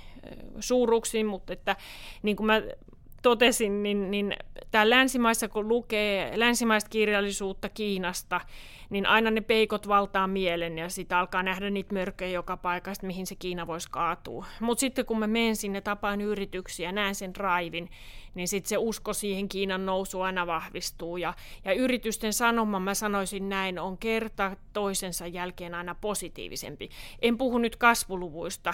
suuruuksiin, 0.59 1.25
mutta 1.25 1.53
että 1.53 1.75
niin 2.23 2.35
kuin 2.35 2.47
mä 2.47 2.61
totesin, 3.21 3.83
niin, 3.83 4.11
niin 4.11 4.35
tämä 4.71 4.89
länsimaissa, 4.89 5.47
kun 5.47 5.67
lukee 5.67 6.39
länsimaista 6.39 6.89
kirjallisuutta 6.89 7.69
Kiinasta, 7.69 8.41
niin 8.89 9.05
aina 9.05 9.31
ne 9.31 9.41
peikot 9.41 9.87
valtaa 9.87 10.27
mielen 10.27 10.77
ja 10.77 10.89
sitten 10.89 11.17
alkaa 11.17 11.43
nähdä 11.43 11.69
niitä 11.69 11.93
mörköjä 11.93 12.31
joka 12.31 12.57
paikasta, 12.57 13.07
mihin 13.07 13.27
se 13.27 13.35
Kiina 13.35 13.67
voisi 13.67 13.87
kaatua. 13.91 14.45
Mutta 14.59 14.79
sitten 14.79 15.05
kun 15.05 15.19
mä 15.19 15.27
menen 15.27 15.55
sinne, 15.55 15.81
tapaan 15.81 16.21
yrityksiä, 16.21 16.91
näen 16.91 17.15
sen 17.15 17.35
raivin, 17.35 17.89
niin 18.35 18.47
sitten 18.47 18.69
se 18.69 18.77
usko 18.77 19.13
siihen 19.13 19.49
Kiinan 19.49 19.85
nousu 19.85 20.21
aina 20.21 20.47
vahvistuu. 20.47 21.17
Ja, 21.17 21.33
ja 21.65 21.73
yritysten 21.73 22.33
sanoma, 22.33 22.79
mä 22.79 22.93
sanoisin 22.93 23.49
näin, 23.49 23.79
on 23.79 23.97
kerta 23.97 24.55
toisensa 24.73 25.27
jälkeen 25.27 25.75
aina 25.75 25.95
positiivisempi. 25.95 26.89
En 27.21 27.37
puhu 27.37 27.57
nyt 27.57 27.75
kasvuluvuista. 27.75 28.73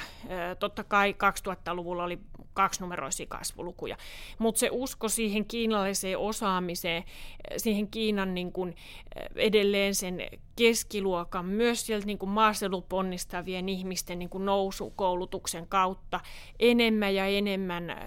Totta 0.60 0.84
kai 0.84 1.16
2000-luvulla 1.48 2.04
oli 2.04 2.20
kaksinumeroisia 2.54 3.26
kasvulukuja. 3.30 3.98
Mutta 4.40 4.60
se 4.60 4.70
usko 4.72 5.10
siihen 5.10 5.46
kiinalaiseen 5.46 6.18
osaamiseen, 6.18 7.04
siihen 7.58 7.88
Kiinan 7.88 8.34
niin 8.34 8.52
kun 8.52 8.74
edelleen 9.36 9.96
sen 9.96 10.22
keskiluokan, 10.56 11.46
myös 11.46 11.86
sieltä 11.86 12.06
niin 12.06 12.20
maaseudun 12.26 12.84
ponnistavien 12.84 13.70
ihmisten 13.70 14.20
niin 14.20 14.30
kuin 14.30 14.46
nousukoulutuksen 14.46 15.68
kautta 15.68 16.20
enemmän 16.60 17.16
ja 17.16 17.26
enemmän 17.26 17.90
äh, 17.90 17.98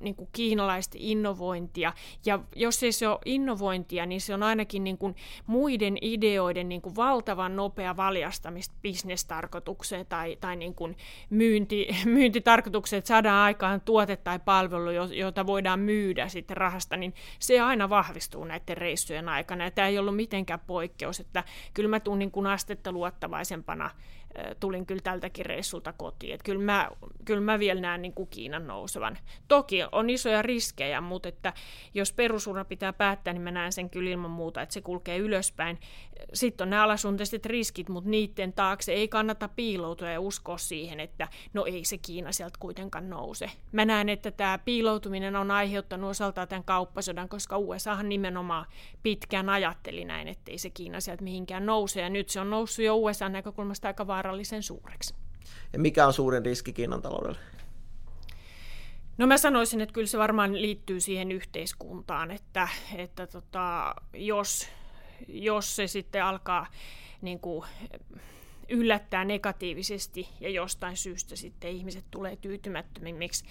niin 0.00 0.14
kuin 0.14 0.28
kiinalaista 0.32 0.96
innovointia. 1.00 1.92
Ja 2.26 2.40
jos 2.56 2.82
ei 2.82 2.92
se 2.92 3.08
ole 3.08 3.18
innovointia, 3.24 4.06
niin 4.06 4.20
se 4.20 4.34
on 4.34 4.42
ainakin 4.42 4.84
niin 4.84 4.98
kuin 4.98 5.16
muiden 5.46 5.98
ideoiden 6.00 6.68
niin 6.68 6.82
kuin 6.82 6.96
valtavan 6.96 7.56
nopea 7.56 7.96
valjastamista 7.96 8.74
bisnestarkoitukseen 8.82 10.06
tai, 10.06 10.36
tai 10.40 10.56
niin 10.56 10.74
kuin 10.74 10.96
myynti, 11.30 11.88
myyntitarkoitukseen, 12.04 12.98
että 12.98 13.08
saadaan 13.08 13.44
aikaan 13.44 13.80
tuote 13.80 14.16
tai 14.16 14.38
palvelu, 14.38 14.90
jota 15.14 15.46
voidaan 15.46 15.80
myydä 15.80 16.28
sitten 16.28 16.56
rahasta, 16.56 16.96
niin 16.96 17.14
se 17.38 17.60
aina 17.60 17.88
vahvistuu 17.88 18.44
näiden 18.44 18.76
reissujen 18.76 19.28
aikana. 19.28 19.64
Ja 19.64 19.70
tämä 19.70 19.88
ei 19.88 19.98
ollut 19.98 20.16
mitenkään 20.16 20.60
poikkeus, 20.66 21.20
että 21.20 21.44
kyllä 21.74 21.91
mä 21.96 22.00
tuun 22.00 22.18
niin 22.18 22.30
kuin 22.30 22.46
astetta 22.46 22.92
luottavaisempana 22.92 23.90
tulin 24.60 24.86
kyllä 24.86 25.00
tältäkin 25.02 25.46
reissulta 25.46 25.92
kotiin. 25.92 26.34
Että 26.34 26.44
kyllä, 26.44 26.64
mä, 26.64 26.90
kyllä 27.24 27.40
mä 27.40 27.58
vielä 27.58 27.80
näen 27.80 28.02
niin 28.02 28.14
kuin 28.14 28.28
Kiinan 28.28 28.66
nousevan. 28.66 29.18
Toki 29.48 29.80
on 29.92 30.10
isoja 30.10 30.42
riskejä, 30.42 31.00
mutta 31.00 31.28
että 31.28 31.52
jos 31.94 32.12
perusura 32.12 32.64
pitää 32.64 32.92
päättää, 32.92 33.32
niin 33.32 33.42
mä 33.42 33.50
näen 33.50 33.72
sen 33.72 33.90
kyllä 33.90 34.10
ilman 34.10 34.30
muuta, 34.30 34.62
että 34.62 34.72
se 34.72 34.80
kulkee 34.80 35.18
ylöspäin. 35.18 35.78
Sitten 36.32 36.64
on 36.64 36.70
nämä 36.70 36.84
alasunteiset 36.84 37.46
riskit, 37.46 37.88
mutta 37.88 38.10
niiden 38.10 38.52
taakse 38.52 38.92
ei 38.92 39.08
kannata 39.08 39.48
piiloutua 39.48 40.08
ja 40.08 40.20
uskoa 40.20 40.58
siihen, 40.58 41.00
että 41.00 41.28
no 41.52 41.64
ei 41.64 41.84
se 41.84 41.98
Kiina 41.98 42.32
sieltä 42.32 42.58
kuitenkaan 42.60 43.10
nouse. 43.10 43.50
Mä 43.72 43.84
näen, 43.84 44.08
että 44.08 44.30
tämä 44.30 44.58
piiloutuminen 44.58 45.36
on 45.36 45.50
aiheuttanut 45.50 46.10
osaltaan 46.10 46.48
tämän 46.48 46.64
kauppasodan, 46.64 47.28
koska 47.28 47.58
USAhan 47.58 48.08
nimenomaan 48.08 48.66
pitkään 49.02 49.48
ajatteli 49.48 50.04
näin, 50.04 50.28
että 50.28 50.50
ei 50.50 50.58
se 50.58 50.70
Kiina 50.70 51.00
sieltä 51.00 51.24
mihinkään 51.24 51.66
nouse. 51.66 52.00
Ja 52.00 52.10
nyt 52.10 52.28
se 52.28 52.40
on 52.40 52.50
noussut 52.50 52.84
jo 52.84 52.96
USA 52.96 53.28
näkökulmasta 53.28 53.88
aika 53.88 54.06
vaarallisen 54.22 54.62
suureksi. 54.62 55.14
Ja 55.72 55.78
mikä 55.78 56.06
on 56.06 56.12
suurin 56.12 56.44
riski 56.44 56.72
Kiinan 56.72 57.02
taloudelle? 57.02 57.38
No 59.18 59.26
mä 59.26 59.38
sanoisin, 59.38 59.80
että 59.80 59.92
kyllä 59.92 60.06
se 60.06 60.18
varmaan 60.18 60.62
liittyy 60.62 61.00
siihen 61.00 61.32
yhteiskuntaan, 61.32 62.30
että, 62.30 62.68
että 62.96 63.26
tota, 63.26 63.94
jos, 64.14 64.68
jos 65.28 65.76
se 65.76 65.86
sitten 65.86 66.24
alkaa 66.24 66.66
niin 67.22 67.40
kuin, 67.40 67.64
yllättää 68.68 69.24
negatiivisesti 69.24 70.28
ja 70.40 70.48
jostain 70.48 70.96
syystä 70.96 71.36
sitten 71.36 71.70
ihmiset 71.70 72.04
tulee 72.10 72.36
tyytymättömimmiksi, 72.36 73.44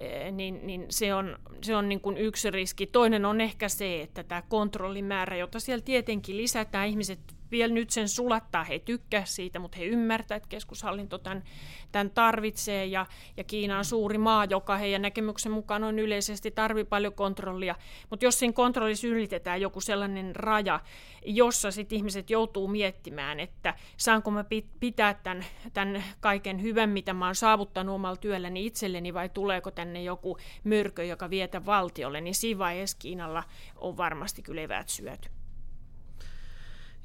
eh, 0.00 0.32
niin, 0.32 0.66
niin 0.66 0.86
se 0.90 1.14
on, 1.14 1.38
se 1.62 1.76
on 1.76 1.88
niin 1.88 2.00
kuin 2.00 2.16
yksi 2.16 2.50
riski. 2.50 2.86
Toinen 2.86 3.24
on 3.24 3.40
ehkä 3.40 3.68
se, 3.68 4.02
että 4.02 4.24
tämä 4.24 4.42
kontrollimäärä, 4.42 5.36
jota 5.36 5.60
siellä 5.60 5.82
tietenkin 5.84 6.36
lisätään, 6.36 6.88
ihmiset 6.88 7.31
vielä 7.52 7.74
nyt 7.74 7.90
sen 7.90 8.08
sulattaa. 8.08 8.64
He 8.64 8.78
tykkää 8.78 9.24
siitä, 9.24 9.58
mutta 9.58 9.78
he 9.78 9.84
ymmärtävät, 9.84 10.42
että 10.42 10.48
keskushallinto 10.48 11.18
tämän, 11.18 11.44
tämän 11.92 12.10
tarvitsee 12.10 12.86
ja, 12.86 13.06
ja 13.36 13.44
Kiina 13.44 13.78
on 13.78 13.84
suuri 13.84 14.18
maa, 14.18 14.44
joka 14.44 14.76
heidän 14.76 15.02
näkemyksen 15.02 15.52
mukaan 15.52 15.84
on 15.84 15.98
yleisesti 15.98 16.50
tarvi 16.50 16.84
paljon 16.84 17.12
kontrollia. 17.12 17.74
Mutta 18.10 18.24
jos 18.24 18.38
siinä 18.38 18.52
kontrollissa 18.52 19.06
ylitetään 19.06 19.60
joku 19.60 19.80
sellainen 19.80 20.36
raja, 20.36 20.80
jossa 21.26 21.70
sit 21.70 21.92
ihmiset 21.92 22.30
joutuu 22.30 22.68
miettimään, 22.68 23.40
että 23.40 23.74
saanko 23.96 24.30
mä 24.30 24.44
pitää 24.80 25.14
tämän, 25.14 25.44
tämän 25.72 26.04
kaiken 26.20 26.62
hyvän, 26.62 26.90
mitä 26.90 27.14
mä 27.14 27.26
oon 27.26 27.34
saavuttanut 27.34 27.94
omalla 27.94 28.16
työlläni 28.16 28.66
itselleni 28.66 29.14
vai 29.14 29.28
tuleeko 29.28 29.70
tänne 29.70 30.02
joku 30.02 30.38
myrkö, 30.64 31.04
joka 31.04 31.30
vietä 31.30 31.66
valtiolle, 31.66 32.20
niin 32.20 32.34
siinä 32.34 32.58
vaiheessa 32.58 32.98
Kiinalla 32.98 33.44
on 33.76 33.96
varmasti 33.96 34.42
kyllä 34.42 34.60
eväät 34.62 34.88
syöty. 34.88 35.41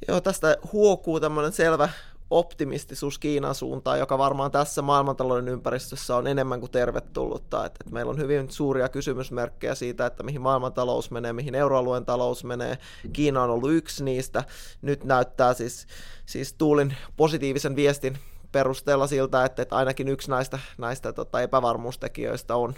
Joo, 0.08 0.22
tästä 0.22 0.58
huokuu 0.74 1.20
tämmöinen 1.20 1.52
selvä 1.52 1.90
optimistisuus 2.30 3.20
Kiinan 3.20 3.56
suuntaan, 3.56 4.00
joka 4.00 4.18
varmaan 4.18 4.52
tässä 4.52 4.82
maailmantalouden 4.82 5.48
ympäristössä 5.48 6.16
on 6.16 6.28
enemmän 6.28 6.60
kuin 6.60 6.72
tervetullutta. 6.72 7.66
Että, 7.66 7.78
että 7.82 7.94
meillä 7.94 8.10
on 8.10 8.18
hyvin 8.18 8.52
suuria 8.52 8.90
kysymysmerkkejä 8.90 9.76
siitä, 9.76 10.06
että 10.06 10.24
mihin 10.24 10.42
maailmantalous 10.42 11.12
menee, 11.12 11.34
mihin 11.34 11.56
euroalueen 11.56 12.06
talous 12.06 12.44
menee. 12.44 12.78
Kiina 13.14 13.44
on 13.44 13.50
ollut 13.50 13.72
yksi 13.72 14.04
niistä. 14.04 14.44
Nyt 14.82 15.04
näyttää 15.04 15.54
siis, 15.54 15.88
siis 16.26 16.54
Tuulin 16.54 16.96
positiivisen 17.18 17.76
viestin 17.76 18.18
perusteella 18.52 19.08
siltä, 19.08 19.46
että, 19.46 19.62
että 19.62 19.76
ainakin 19.76 20.08
yksi 20.08 20.30
näistä, 20.30 20.60
näistä 20.78 21.14
tota, 21.14 21.42
epävarmuustekijöistä 21.42 22.56
on, 22.56 22.74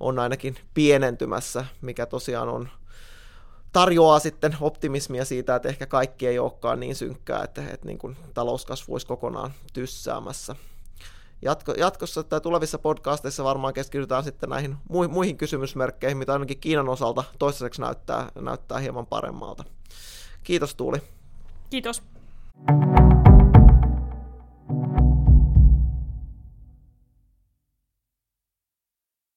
on 0.00 0.18
ainakin 0.18 0.56
pienentymässä, 0.74 1.64
mikä 1.80 2.06
tosiaan 2.06 2.48
on, 2.48 2.68
tarjoaa 3.72 4.18
sitten 4.18 4.56
optimismia 4.60 5.24
siitä, 5.24 5.56
että 5.56 5.68
ehkä 5.68 5.86
kaikki 5.86 6.26
ei 6.26 6.38
olekaan 6.38 6.80
niin 6.80 6.96
synkkää, 6.96 7.44
että, 7.44 7.62
että 7.72 7.86
niin 7.86 7.98
kuin 7.98 8.16
talouskasvu 8.34 8.94
olisi 8.94 9.06
kokonaan 9.06 9.52
tyssäämässä. 9.72 10.56
Jatko, 11.42 11.72
jatkossa 11.72 12.22
tai 12.22 12.40
tulevissa 12.40 12.78
podcasteissa 12.78 13.44
varmaan 13.44 13.74
keskitytään 13.74 14.24
sitten 14.24 14.50
näihin 14.50 14.76
muihin 14.88 15.36
kysymysmerkkeihin, 15.36 16.16
mitä 16.16 16.32
ainakin 16.32 16.60
Kiinan 16.60 16.88
osalta 16.88 17.24
toistaiseksi 17.38 17.80
näyttää, 17.80 18.28
näyttää 18.40 18.78
hieman 18.78 19.06
paremmalta. 19.06 19.64
Kiitos 20.42 20.74
Tuuli. 20.74 20.98
Kiitos. 21.70 22.02